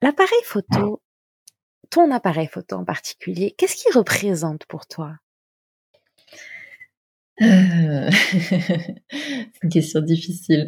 [0.01, 1.03] L'appareil photo,
[1.91, 5.19] ton appareil photo en particulier, qu'est-ce qu'il représente pour toi?
[7.43, 8.11] Euh...
[8.41, 10.67] C'est une question difficile.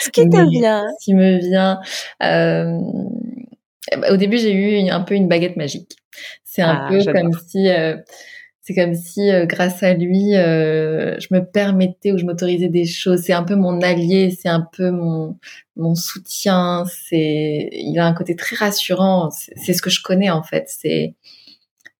[0.00, 1.80] Ce qui te vient Ce qui me vient.
[2.22, 2.78] Euh...
[4.10, 5.96] Au début, j'ai eu un peu une baguette magique.
[6.44, 7.96] C'est un ah, peu comme si, euh,
[8.62, 12.86] c'est comme si, euh, grâce à lui, euh, je me permettais ou je m'autorisais des
[12.86, 13.22] choses.
[13.22, 15.36] C'est un peu mon allié, c'est un peu mon
[15.76, 16.84] mon soutien.
[16.86, 19.30] C'est, il a un côté très rassurant.
[19.30, 20.64] C'est ce que je connais en fait.
[20.68, 21.14] C'est,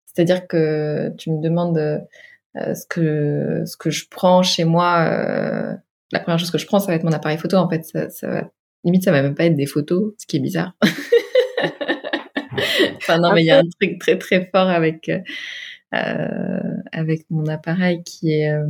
[0.07, 2.07] c'est-à-dire que tu me demandes
[2.55, 5.09] ce que ce que je prends chez moi.
[5.09, 5.75] Euh,
[6.13, 7.57] la première chose que je prends, ça va être mon appareil photo.
[7.57, 8.51] En fait, ça, ça va,
[8.85, 10.77] limite, ça va même pas être des photos, ce qui est bizarre.
[12.97, 15.11] enfin non, mais il y a un truc très très fort avec
[15.95, 16.59] euh,
[16.93, 18.67] avec mon appareil qui est, euh,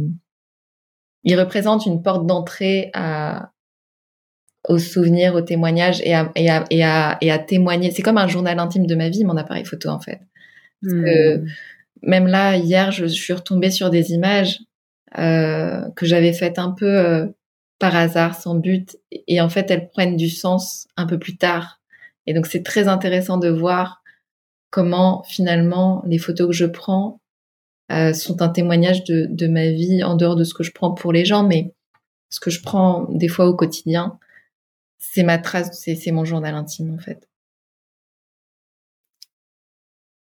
[1.22, 3.50] il représente une porte d'entrée à
[4.66, 7.90] aux souvenirs, aux témoignages et à, et à, et à, et à témoigner.
[7.90, 10.20] C'est comme un journal intime de ma vie, mon appareil photo en fait.
[10.82, 11.46] Parce que hmm.
[12.06, 14.60] Même là, hier, je, suis retombée sur des images
[15.18, 17.26] euh, que j'avais faites un peu euh,
[17.78, 21.80] par hasard, sans but, et en fait, elles prennent du sens un peu plus tard.
[22.26, 24.02] Et donc, c'est très intéressant de voir
[24.70, 27.20] comment finalement les photos que je prends
[27.92, 30.94] euh, sont un témoignage de, de, ma vie en dehors de ce que je prends
[30.94, 31.74] pour les gens, mais
[32.30, 34.18] ce que je prends des fois au quotidien,
[34.98, 37.28] c'est ma trace, c'est mon journal intime en fait.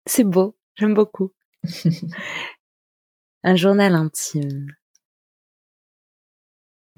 [0.08, 1.32] C'est beau, j'aime beaucoup.
[3.43, 4.67] un journal intime.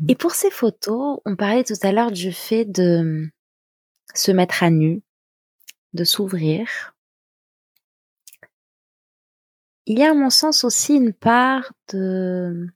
[0.08, 3.30] Et pour ces photos, on parlait tout à l'heure du fait de
[4.14, 5.02] se mettre à nu,
[5.94, 6.94] de s'ouvrir,
[9.86, 12.68] il y a à mon sens aussi une part de,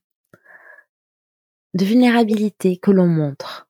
[1.74, 3.68] de vulnérabilité que l'on montre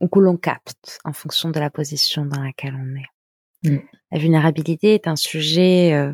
[0.00, 3.70] ou que l'on capte en fonction de la position dans laquelle on est.
[3.70, 3.80] Mm.
[4.12, 6.12] La vulnérabilité est un sujet euh,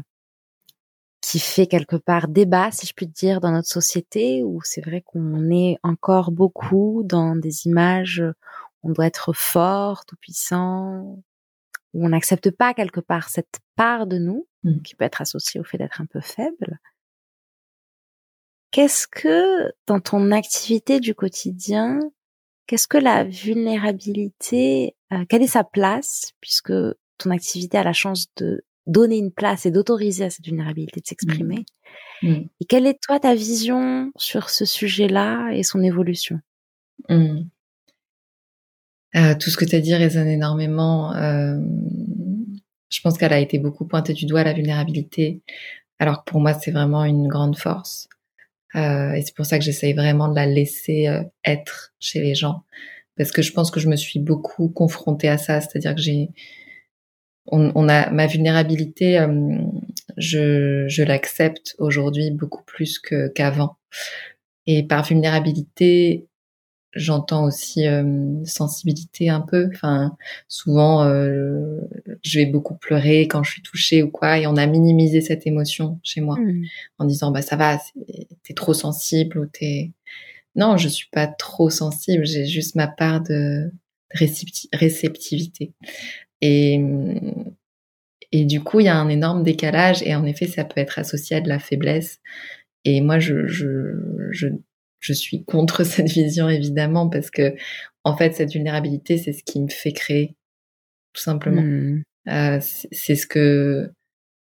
[1.27, 5.03] qui fait quelque part débat, si je puis dire, dans notre société, où c'est vrai
[5.05, 8.23] qu'on est encore beaucoup dans des images
[8.83, 11.19] où on doit être fort, tout puissant,
[11.95, 14.83] où on n'accepte pas quelque part cette part de nous mmh.
[14.83, 16.79] qui peut être associée au fait d'être un peu faible.
[18.71, 21.99] Qu'est-ce que dans ton activité du quotidien,
[22.69, 26.73] qu'est-ce que la vulnérabilité, euh, quelle est sa place puisque
[27.19, 31.07] ton activité a la chance de donner une place et d'autoriser à cette vulnérabilité de
[31.07, 31.65] s'exprimer.
[32.23, 32.31] Mmh.
[32.31, 32.49] Mmh.
[32.61, 36.41] Et quelle est toi ta vision sur ce sujet-là et son évolution?
[37.11, 37.35] Euh,
[39.39, 41.15] tout ce que tu as dit résonne énormément.
[41.15, 41.59] Euh,
[42.89, 45.43] je pense qu'elle a été beaucoup pointée du doigt, la vulnérabilité,
[45.99, 48.09] alors que pour moi, c'est vraiment une grande force.
[48.75, 51.09] Euh, et c'est pour ça que j'essaye vraiment de la laisser
[51.45, 52.63] être chez les gens.
[53.17, 55.61] Parce que je pense que je me suis beaucoup confrontée à ça.
[55.61, 56.31] C'est-à-dire que j'ai...
[57.49, 59.59] On, on, a ma vulnérabilité, euh,
[60.17, 63.77] je, je l'accepte aujourd'hui beaucoup plus que, qu'avant.
[64.67, 66.27] Et par vulnérabilité,
[66.97, 69.69] j'entends aussi euh, sensibilité un peu.
[69.73, 70.17] Enfin,
[70.49, 71.81] souvent, euh,
[72.23, 75.47] je vais beaucoup pleurer quand je suis touchée ou quoi, et on a minimisé cette
[75.47, 76.65] émotion chez moi mmh.
[76.99, 77.79] en disant bah ça va,
[78.43, 79.93] t'es trop sensible ou t'es.
[80.57, 82.27] Non, je suis pas trop sensible.
[82.27, 83.71] J'ai juste ma part de
[84.73, 85.73] réceptivité.
[86.41, 86.81] Et
[88.33, 90.99] et du coup, il y a un énorme décalage et en effet, ça peut être
[90.99, 92.21] associé à de la faiblesse.
[92.85, 94.49] Et moi, je, je, je
[95.01, 97.55] je suis contre cette vision évidemment parce que
[98.05, 100.35] en fait cette vulnérabilité c'est ce qui me fait créer
[101.13, 101.63] tout simplement.
[101.63, 102.03] Mmh.
[102.29, 103.91] Euh, c'est ce que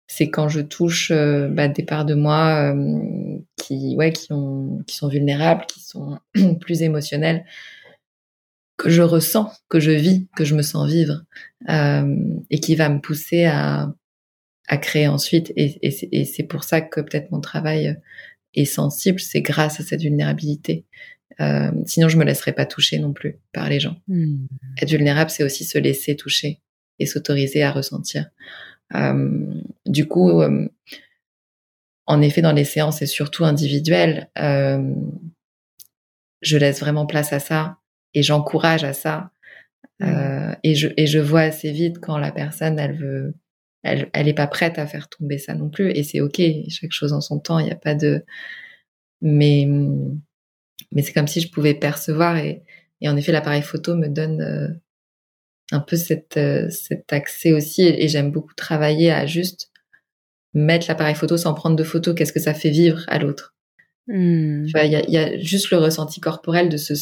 [0.06, 4.82] c'est quand je touche euh, bah, des parts de moi euh, qui ouais qui ont
[4.86, 6.18] qui sont vulnérables, qui sont
[6.60, 7.44] plus émotionnelles
[8.78, 11.24] que je ressens, que je vis, que je me sens vivre
[11.68, 13.94] et qui va me pousser à
[14.70, 17.96] à créer ensuite et, et c'est pour ça que peut-être mon travail
[18.54, 20.84] et sensible, c'est grâce à cette vulnérabilité.
[21.40, 23.96] Euh, sinon, je me laisserais pas toucher non plus par les gens.
[24.08, 24.46] Hmm.
[24.80, 26.60] Être vulnérable, c'est aussi se laisser toucher
[26.98, 28.28] et s'autoriser à ressentir.
[28.94, 29.54] Euh,
[29.86, 30.68] du coup, euh,
[32.06, 34.94] en effet, dans les séances et surtout individuelles, euh,
[36.40, 37.78] je laisse vraiment place à ça
[38.14, 39.30] et j'encourage à ça.
[40.02, 43.34] Euh, et je et je vois assez vite quand la personne elle veut
[43.82, 46.92] elle elle est pas prête à faire tomber ça non plus et c'est ok chaque
[46.92, 48.24] chose en son temps il n'y a pas de
[49.22, 49.66] mais
[50.92, 52.62] mais c'est comme si je pouvais percevoir et
[53.00, 54.68] et en effet l'appareil photo me donne euh,
[55.72, 59.72] un peu cette euh, cet accès aussi et, j'aime beaucoup travailler à juste
[60.54, 63.56] mettre l'appareil photo sans prendre de photos qu'est-ce que ça fait vivre à l'autre?
[64.06, 64.66] Mmh.
[64.66, 66.94] tu vois il y a, y a juste le ressenti corporel de se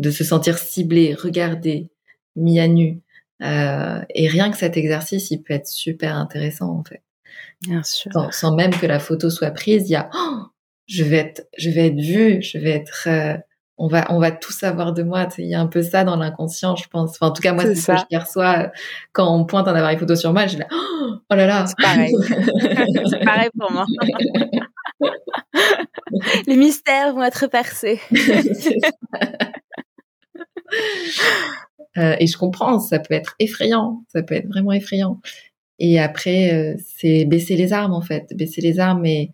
[0.00, 1.90] de se sentir ciblé regardé
[2.36, 3.02] mis à nu.
[3.42, 7.02] Euh, et rien que cet exercice, il peut être super intéressant en fait.
[7.62, 8.10] Bien sûr.
[8.32, 10.42] Sans, même que la photo soit prise, il y a oh,
[10.86, 13.36] je vais être je vais être vue, je vais être euh,
[13.76, 15.28] on va on va tout savoir de moi.
[15.38, 17.10] Il y a un peu ça dans l'inconscient, je pense.
[17.10, 18.68] Enfin, en tout cas, moi, c'est ce que je perçois euh,
[19.12, 20.46] quand on pointe un appareil photo sur moi.
[20.46, 21.66] Je dis oh, oh là là.
[21.66, 22.14] C'est pareil.
[23.10, 23.86] c'est pareil pour moi.
[26.46, 28.00] Les mystères vont être percés.
[31.98, 35.20] Euh, et je comprends, ça peut être effrayant, ça peut être vraiment effrayant.
[35.80, 39.32] Et après, euh, c'est baisser les armes en fait, baisser les armes et,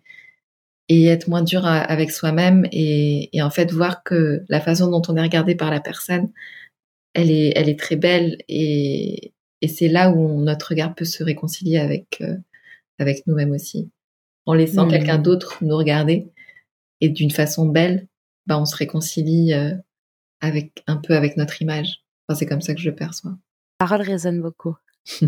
[0.89, 5.01] et être moins dur avec soi-même et, et, en fait voir que la façon dont
[5.09, 6.31] on est regardé par la personne,
[7.13, 11.23] elle est, elle est très belle et, et c'est là où notre regard peut se
[11.23, 12.37] réconcilier avec, euh,
[12.99, 13.89] avec nous-mêmes aussi.
[14.45, 14.91] En laissant mmh.
[14.91, 16.27] quelqu'un d'autre nous regarder
[17.01, 18.07] et d'une façon belle,
[18.45, 19.53] bah on se réconcilie
[20.41, 22.03] avec un peu avec notre image
[22.35, 23.33] c'est comme ça que je le perçois.
[23.77, 24.75] Parole résonne beaucoup.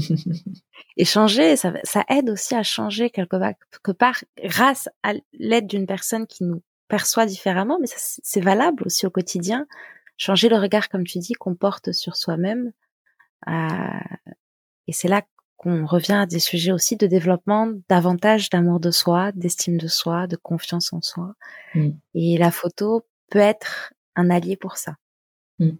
[0.97, 5.67] et changer, ça, ça, aide aussi à changer quelque part, quelque part grâce à l'aide
[5.67, 9.67] d'une personne qui nous perçoit différemment, mais c'est valable aussi au quotidien.
[10.17, 12.73] Changer le regard, comme tu dis, qu'on porte sur soi-même.
[13.47, 13.53] Euh,
[14.87, 15.21] et c'est là
[15.55, 20.27] qu'on revient à des sujets aussi de développement davantage d'amour de soi, d'estime de soi,
[20.27, 21.35] de confiance en soi.
[21.75, 21.91] Mm.
[22.15, 24.95] Et la photo peut être un allié pour ça.
[25.59, 25.71] Mm.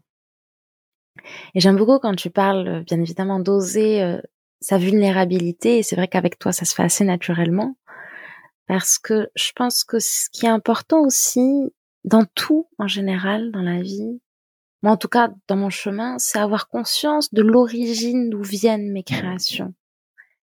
[1.53, 4.21] Et j'aime beaucoup quand tu parles, euh, bien évidemment, d'oser euh,
[4.61, 5.79] sa vulnérabilité.
[5.79, 7.75] Et c'est vrai qu'avec toi, ça se fait assez naturellement.
[8.67, 11.73] Parce que je pense que ce qui est important aussi,
[12.03, 14.21] dans tout en général, dans la vie,
[14.83, 19.03] moi en tout cas dans mon chemin, c'est avoir conscience de l'origine d'où viennent mes
[19.03, 19.73] créations.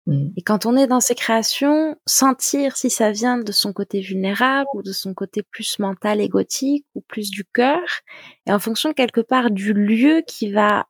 [0.07, 0.29] Mm.
[0.37, 4.69] Et quand on est dans ces créations, sentir si ça vient de son côté vulnérable
[4.75, 7.83] ou de son côté plus mental égotique ou plus du cœur,
[8.47, 10.87] et en fonction quelque part du lieu qui va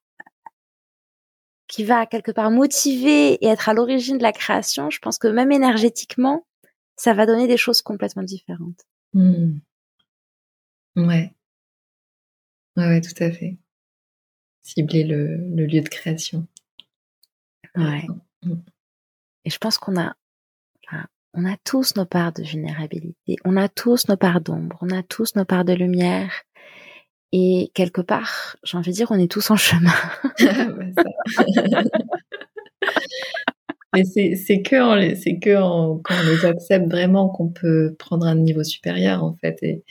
[1.69, 5.27] qui va quelque part motiver et être à l'origine de la création, je pense que
[5.27, 6.47] même énergétiquement,
[6.95, 8.87] ça va donner des choses complètement différentes.
[9.15, 9.59] Mm.
[10.97, 11.33] Ouais.
[12.77, 13.57] Ouais, ouais, tout à fait.
[14.63, 16.47] Cibler le, le lieu de création.
[17.75, 18.07] Ouais.
[18.43, 18.55] Mm.
[19.47, 20.15] Et je pense qu'on a,
[21.33, 25.05] on a tous nos parts de vulnérabilité, on a tous nos parts d'ombre, on a
[25.05, 26.33] tous nos parts de lumière.
[27.31, 29.93] Et quelque part, j'ai envie de dire, on est tous en chemin.
[33.95, 35.55] Mais c'est que, c'est que
[36.03, 39.59] quand on les accepte vraiment qu'on peut prendre un niveau supérieur en fait.
[39.63, 39.85] Et,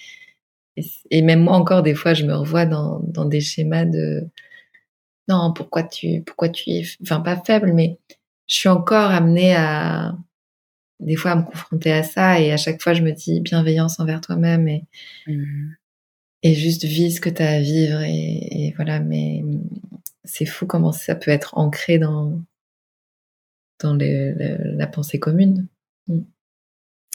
[1.10, 4.28] et, même moi encore des fois, je me revois dans, dans des schémas de
[5.28, 7.98] non, pourquoi tu, pourquoi tu es, enfin pas faible, mais
[8.48, 10.16] je suis encore amenée à
[11.00, 14.00] des fois à me confronter à ça et à chaque fois je me dis bienveillance
[14.00, 14.86] envers toi-même et
[15.28, 15.74] mmh.
[16.44, 19.44] et juste vis ce que tu as à vivre et, voilà mais
[20.24, 22.42] c'est fou comment ça peut être ancré dans
[23.80, 25.68] dans la pensée commune.
[26.08, 26.22] Mmh.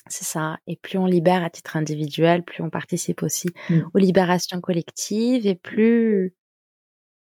[0.07, 0.59] C'est ça.
[0.67, 3.81] Et plus on libère à titre individuel, plus on participe aussi mmh.
[3.95, 6.35] aux libérations collectives et plus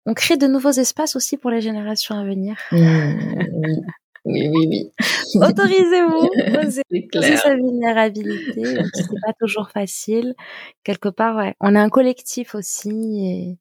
[0.07, 2.57] on crée de nouveaux espaces aussi pour les générations à venir.
[2.73, 2.81] Oui,
[4.25, 4.91] oui, oui.
[5.35, 8.63] Autorisez-vous, osez sa vulnérabilité,
[8.95, 10.35] c'est pas toujours facile.
[10.85, 13.59] Quelque part, ouais, on est un collectif aussi et,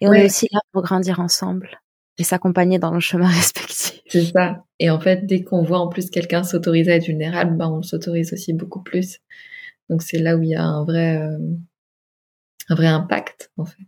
[0.00, 1.80] et on est aussi là pour grandir ensemble
[2.18, 4.00] et s'accompagner dans nos chemins respectifs.
[4.08, 4.64] C'est ça.
[4.78, 7.82] Et en fait, dès qu'on voit en plus quelqu'un s'autoriser à être vulnérable, ben on
[7.82, 9.18] s'autorise aussi beaucoup plus.
[9.90, 11.38] Donc c'est là où il y a un vrai, euh,
[12.68, 13.86] un vrai impact en fait.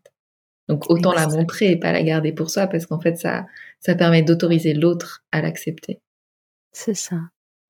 [0.68, 3.47] Donc autant la montrer et pas la garder pour soi parce qu'en fait ça
[3.80, 6.00] ça permet d'autoriser l'autre à l'accepter.
[6.72, 7.16] C'est ça.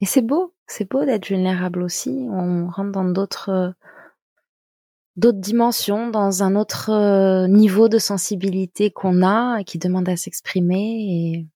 [0.01, 2.11] Et c'est beau, c'est beau d'être vulnérable aussi.
[2.31, 3.75] On rentre dans d'autres
[5.17, 10.17] d'autres dimensions, dans un autre euh, niveau de sensibilité qu'on a et qui demande à
[10.17, 11.47] s'exprimer.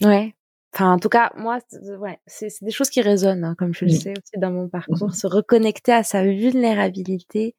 [0.00, 0.34] Et ouais.
[0.74, 1.58] Enfin, en tout cas, moi,
[1.98, 5.14] ouais, c'est des choses qui résonnent, hein, comme je le sais aussi dans mon parcours.
[5.14, 7.56] Se reconnecter à sa vulnérabilité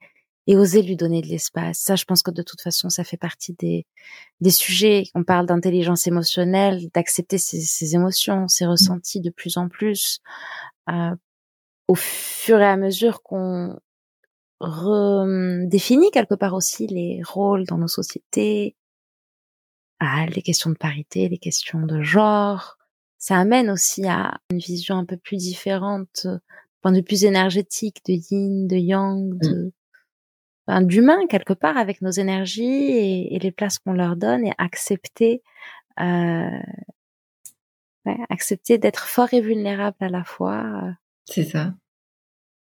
[0.49, 1.77] et oser lui donner de l'espace.
[1.77, 3.85] Ça, je pense que de toute façon, ça fait partie des,
[4.41, 5.03] des sujets.
[5.13, 8.69] On parle d'intelligence émotionnelle, d'accepter ses, ses, émotions, ses mmh.
[8.69, 10.21] ressentis de plus en plus.
[10.89, 11.15] Euh,
[11.87, 13.79] au fur et à mesure qu'on
[14.59, 18.75] redéfinit quelque part aussi les rôles dans nos sociétés,
[19.99, 22.79] ah, les questions de parité, les questions de genre.
[23.19, 26.25] Ça amène aussi à une vision un peu plus différente,
[26.81, 29.71] point de vue plus énergétique de yin, de yang, de,
[30.69, 30.85] mm.
[30.85, 35.41] d'humain quelque part avec nos énergies et, et les places qu'on leur donne et accepter,
[35.99, 36.59] euh,
[38.05, 40.63] ouais, accepter d'être fort et vulnérable à la fois.
[40.83, 40.91] Euh,
[41.25, 41.73] C'est ça.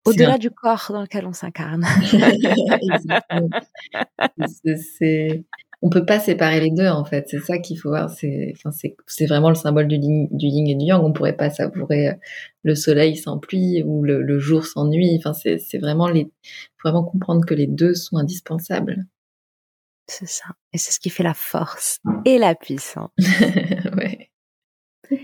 [0.05, 1.85] Au-delà du corps dans lequel on s'incarne.
[4.47, 5.43] c'est,
[5.81, 7.27] on peut pas séparer les deux en fait.
[7.29, 8.09] C'est ça qu'il faut voir.
[8.09, 11.03] C'est, enfin, c'est, c'est vraiment le symbole du, du yin et du yang.
[11.03, 12.13] On pourrait pas savourer euh,
[12.63, 15.15] le soleil sans pluie ou le, le jour sans nuit.
[15.17, 16.25] Enfin, c'est, c'est vraiment les,
[16.77, 19.05] faut vraiment comprendre que les deux sont indispensables.
[20.07, 20.45] C'est ça.
[20.73, 23.11] Et c'est ce qui fait la force et la puissance.
[23.97, 24.29] ouais.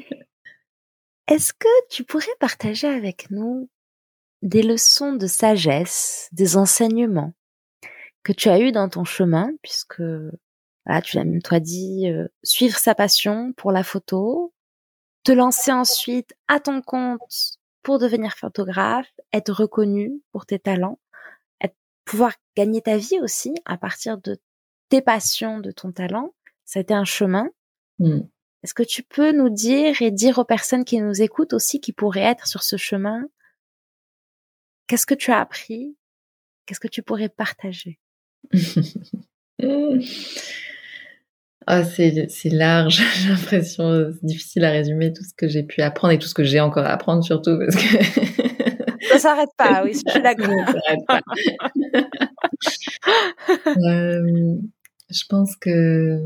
[1.27, 3.69] Est-ce que tu pourrais partager avec nous
[4.41, 7.33] des leçons de sagesse, des enseignements
[8.23, 10.01] que tu as eu dans ton chemin, puisque
[10.87, 14.53] voilà, tu l'as même toi dit, euh, suivre sa passion pour la photo,
[15.23, 20.99] te lancer ensuite à ton compte pour devenir photographe, être reconnu pour tes talents,
[21.61, 21.75] être,
[22.05, 24.37] pouvoir gagner ta vie aussi à partir de
[24.87, 26.33] tes passions, de ton talent.
[26.63, 27.49] Ça a été un chemin.
[27.99, 28.21] Mm.
[28.63, 31.91] Est-ce que tu peux nous dire et dire aux personnes qui nous écoutent aussi qui
[31.91, 33.25] pourraient être sur ce chemin,
[34.87, 35.97] qu'est-ce que tu as appris
[36.65, 37.99] Qu'est-ce que tu pourrais partager?
[41.69, 46.13] Ah, c'est, large, j'ai l'impression, c'est difficile à résumer tout ce que j'ai pu apprendre
[46.13, 47.81] et tout ce que j'ai encore à apprendre surtout parce que...
[49.09, 50.47] Ça s'arrête pas, oui, je suis d'accord.
[53.67, 54.55] euh,
[55.09, 56.21] je pense que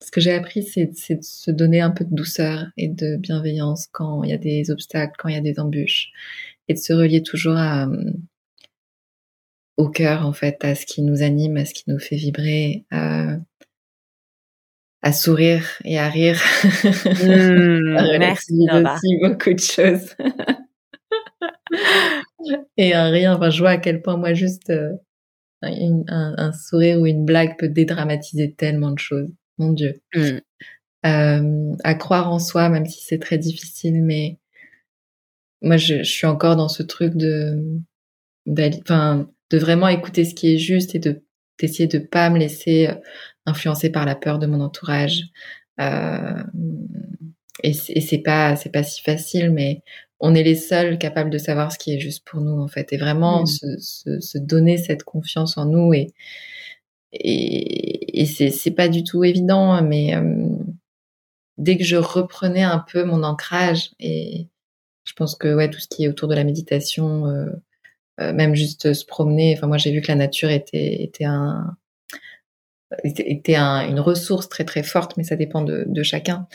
[0.00, 3.16] ce que j'ai appris, c'est, c'est de se donner un peu de douceur et de
[3.16, 6.12] bienveillance quand il y a des obstacles, quand il y a des embûches
[6.68, 7.88] et de se relier toujours à,
[9.76, 12.84] au cœur, en fait, à ce qui nous anime, à ce qui nous fait vibrer,
[12.92, 13.38] à,
[15.04, 16.40] à sourire et à rire.
[17.04, 18.66] Mmh, merci.
[18.70, 20.14] aussi beaucoup de choses.
[22.76, 24.92] et à rire, enfin, je vois à quel point moi juste euh,
[25.62, 29.28] un, un, sourire ou une blague peut dédramatiser tellement de choses.
[29.58, 30.00] Mon Dieu.
[30.14, 30.38] Mmh.
[31.06, 34.38] Euh, à croire en soi, même si c'est très difficile, mais
[35.60, 37.62] moi, je, je, suis encore dans ce truc de,
[38.80, 41.22] enfin, de vraiment écouter ce qui est juste et de
[41.60, 42.88] d'essayer de pas me laisser
[43.46, 45.24] influencer par la peur de mon entourage.
[45.80, 46.42] Euh,
[47.62, 49.82] et c'est pas c'est pas si facile, mais
[50.20, 52.92] on est les seuls capables de savoir ce qui est juste pour nous en fait,
[52.92, 53.46] et vraiment mmh.
[53.46, 56.12] se, se, se, donner cette confiance en nous et
[57.12, 60.48] et, et c'est c'est pas du tout évident, mais euh,
[61.58, 64.48] dès que je reprenais un peu mon ancrage et
[65.04, 67.46] je pense que ouais tout ce qui est autour de la méditation euh,
[68.20, 69.54] euh, même juste se promener.
[69.56, 71.76] Enfin, moi, j'ai vu que la nature était, était un,
[73.02, 76.46] était, un, une ressource très très forte, mais ça dépend de, de chacun.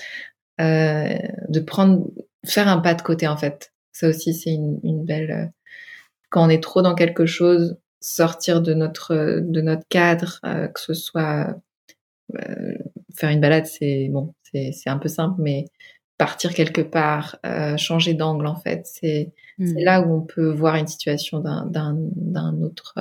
[0.59, 1.17] Euh,
[1.47, 2.07] de prendre,
[2.45, 3.71] faire un pas de côté en fait.
[3.93, 5.31] Ça aussi, c'est une, une belle.
[5.31, 5.45] Euh,
[6.29, 10.79] quand on est trop dans quelque chose, sortir de notre de notre cadre, euh, que
[10.79, 11.55] ce soit
[12.35, 12.77] euh,
[13.15, 15.65] faire une balade, c'est bon, c'est c'est un peu simple, mais
[16.17, 17.37] partir quelque part,
[17.77, 18.81] changer d'angle en fait.
[18.85, 19.73] C'est mmh.
[19.77, 22.95] là où on peut voir une situation d'un autre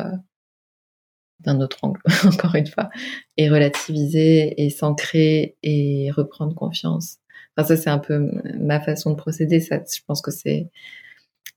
[1.40, 2.90] d'un autre angle encore une fois
[3.36, 7.18] et relativiser et s'ancrer et reprendre confiance.
[7.56, 9.60] Enfin ça c'est un peu ma façon de procéder.
[9.60, 10.70] Ça, je pense que c'est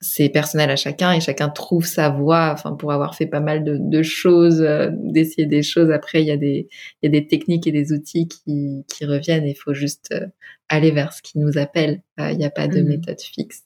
[0.01, 2.51] c'est personnel à chacun et chacun trouve sa voie.
[2.51, 5.91] Enfin, pour avoir fait pas mal de, de choses, euh, d'essayer des choses.
[5.91, 6.67] Après, il y a des,
[7.01, 9.47] il y a des techniques et des outils qui, qui reviennent.
[9.47, 10.25] Il faut juste euh,
[10.69, 12.01] aller vers ce qui nous appelle.
[12.19, 12.87] Euh, il n'y a pas de mmh.
[12.87, 13.63] méthode fixe.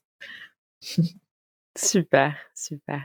[1.78, 3.02] super, super.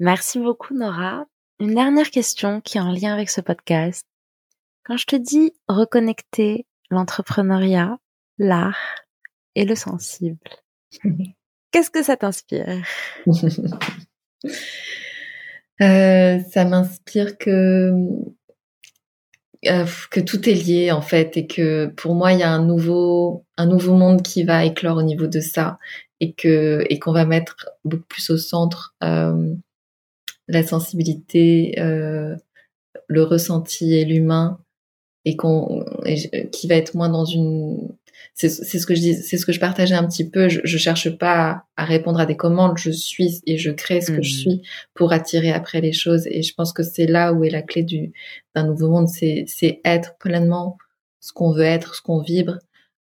[0.00, 1.26] Merci beaucoup, Nora.
[1.60, 4.06] Une dernière question qui est en lien avec ce podcast.
[4.84, 7.98] Quand je te dis reconnecter l'entrepreneuriat,
[8.38, 8.78] l'art
[9.54, 10.38] et le sensible,
[11.74, 12.82] Qu'est-ce que ça t'inspire?
[15.80, 17.90] Euh, Ça m'inspire que
[19.66, 22.64] euh, que tout est lié en fait et que pour moi il y a un
[22.64, 25.78] nouveau un nouveau monde qui va éclore au niveau de ça
[26.20, 29.56] et que et qu'on va mettre beaucoup plus au centre euh,
[30.48, 32.36] la sensibilité, euh,
[33.08, 34.58] le ressenti et l'humain
[35.24, 35.84] et qu'on
[36.52, 37.88] qui va être moins dans une
[38.34, 40.78] c'est ce que je dis c'est ce que je partageais un petit peu je, je
[40.78, 44.34] cherche pas à, répondre à des commandes je suis et je crée ce que je
[44.34, 44.38] mmh.
[44.38, 47.62] suis pour attirer après les choses et je pense que c'est là où est la
[47.62, 48.12] clé du
[48.54, 50.78] d'un nouveau monde c'est c'est être pleinement
[51.20, 52.58] ce qu'on veut être ce qu'on vibre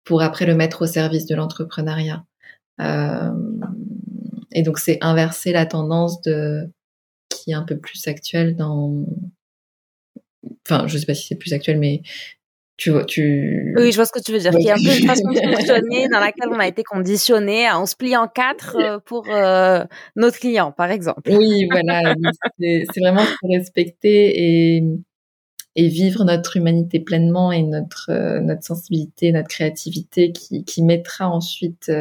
[0.04, 2.24] pour après le mettre au service de l'entrepreneuriat
[2.82, 3.32] euh,
[4.52, 6.70] et donc c'est inverser la tendance de
[7.34, 9.06] qui est un peu plus actuelle dans
[10.66, 12.02] enfin je sais pas si c'est plus actuel mais
[12.76, 13.74] tu vois, tu.
[13.78, 14.52] Oui, je vois ce que tu veux dire.
[14.58, 17.68] Il y a un peu une façon de fonctionner dans laquelle on a été conditionné
[17.68, 19.84] à on se plie en quatre euh, pour euh,
[20.16, 21.32] notre client, par exemple.
[21.32, 22.16] Oui, voilà.
[22.60, 24.84] c'est vraiment se respecter et,
[25.76, 31.30] et vivre notre humanité pleinement et notre euh, notre sensibilité, notre créativité qui, qui mettra
[31.30, 31.92] ensuite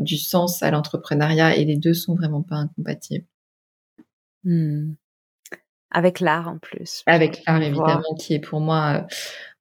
[0.00, 3.24] du sens à l'entrepreneuriat et les deux sont vraiment pas incompatibles.
[4.46, 4.94] Hmm.
[5.90, 7.02] Avec l'art en plus.
[7.06, 9.14] Avec l'art évidemment, qui est pour moi euh,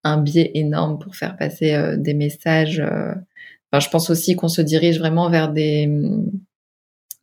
[0.04, 2.80] un biais énorme pour faire passer euh, des messages.
[2.80, 3.14] Euh.
[3.72, 5.90] Enfin, je pense aussi qu'on se dirige vraiment vers des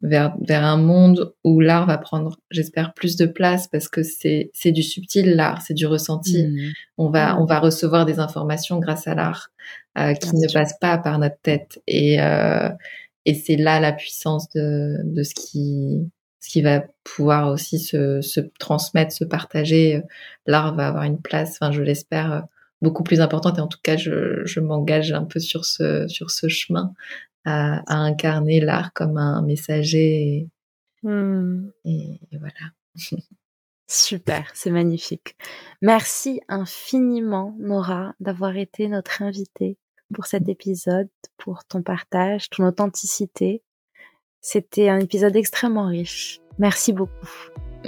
[0.00, 4.50] vers, vers un monde où l'art va prendre, j'espère, plus de place parce que c'est
[4.52, 6.44] c'est du subtil l'art, c'est du ressenti.
[6.44, 6.72] Mmh.
[6.98, 9.50] On va on va recevoir des informations grâce à l'art
[9.94, 12.16] qui ne passent pas par notre tête et
[13.24, 16.10] et c'est là la puissance de de ce qui
[16.42, 20.02] ce qui va pouvoir aussi se, se transmettre, se partager.
[20.46, 22.44] L'art va avoir une place, enfin je l'espère,
[22.82, 23.58] beaucoup plus importante.
[23.58, 26.92] Et en tout cas, je, je m'engage un peu sur ce sur ce chemin
[27.44, 30.48] à, à incarner l'art comme un messager.
[31.04, 31.70] Et, mmh.
[31.84, 32.72] et, voilà.
[33.86, 35.36] Super, c'est magnifique.
[35.80, 39.78] Merci infiniment, Nora, d'avoir été notre invitée
[40.12, 43.62] pour cet épisode, pour ton partage, ton authenticité.
[44.44, 46.40] C'était un épisode extrêmement riche.
[46.58, 47.12] Merci beaucoup.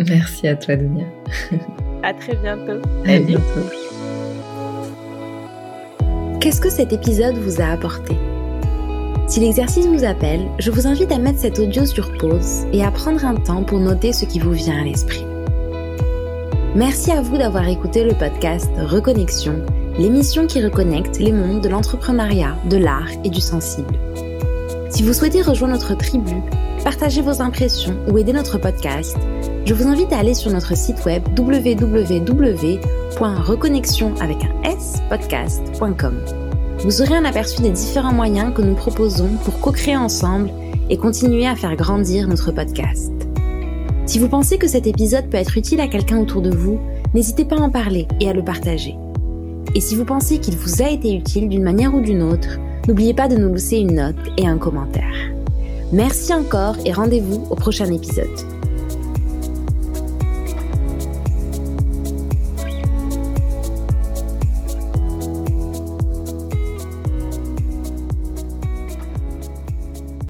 [0.08, 1.04] Merci à toi, Dunia.
[2.04, 2.80] à très bientôt.
[3.04, 3.68] À bientôt.
[6.40, 8.14] Qu'est-ce que cet épisode vous a apporté?
[9.26, 12.92] Si l'exercice vous appelle, je vous invite à mettre cet audio sur pause et à
[12.92, 15.26] prendre un temps pour noter ce qui vous vient à l'esprit.
[16.76, 19.66] Merci à vous d'avoir écouté le podcast Reconnexion,
[19.98, 23.98] l'émission qui reconnecte les mondes de l'entrepreneuriat, de l'art et du sensible.
[24.94, 26.36] Si vous souhaitez rejoindre notre tribu,
[26.84, 29.16] partager vos impressions ou aider notre podcast,
[29.64, 34.14] je vous invite à aller sur notre site web www.reconnexion.
[36.78, 40.50] Vous aurez un aperçu des différents moyens que nous proposons pour co-créer ensemble
[40.88, 43.10] et continuer à faire grandir notre podcast.
[44.06, 46.78] Si vous pensez que cet épisode peut être utile à quelqu'un autour de vous,
[47.14, 48.94] n'hésitez pas à en parler et à le partager.
[49.74, 53.14] Et si vous pensez qu'il vous a été utile d'une manière ou d'une autre, N'oubliez
[53.14, 55.14] pas de nous laisser une note et un commentaire.
[55.92, 58.28] Merci encore et rendez-vous au prochain épisode.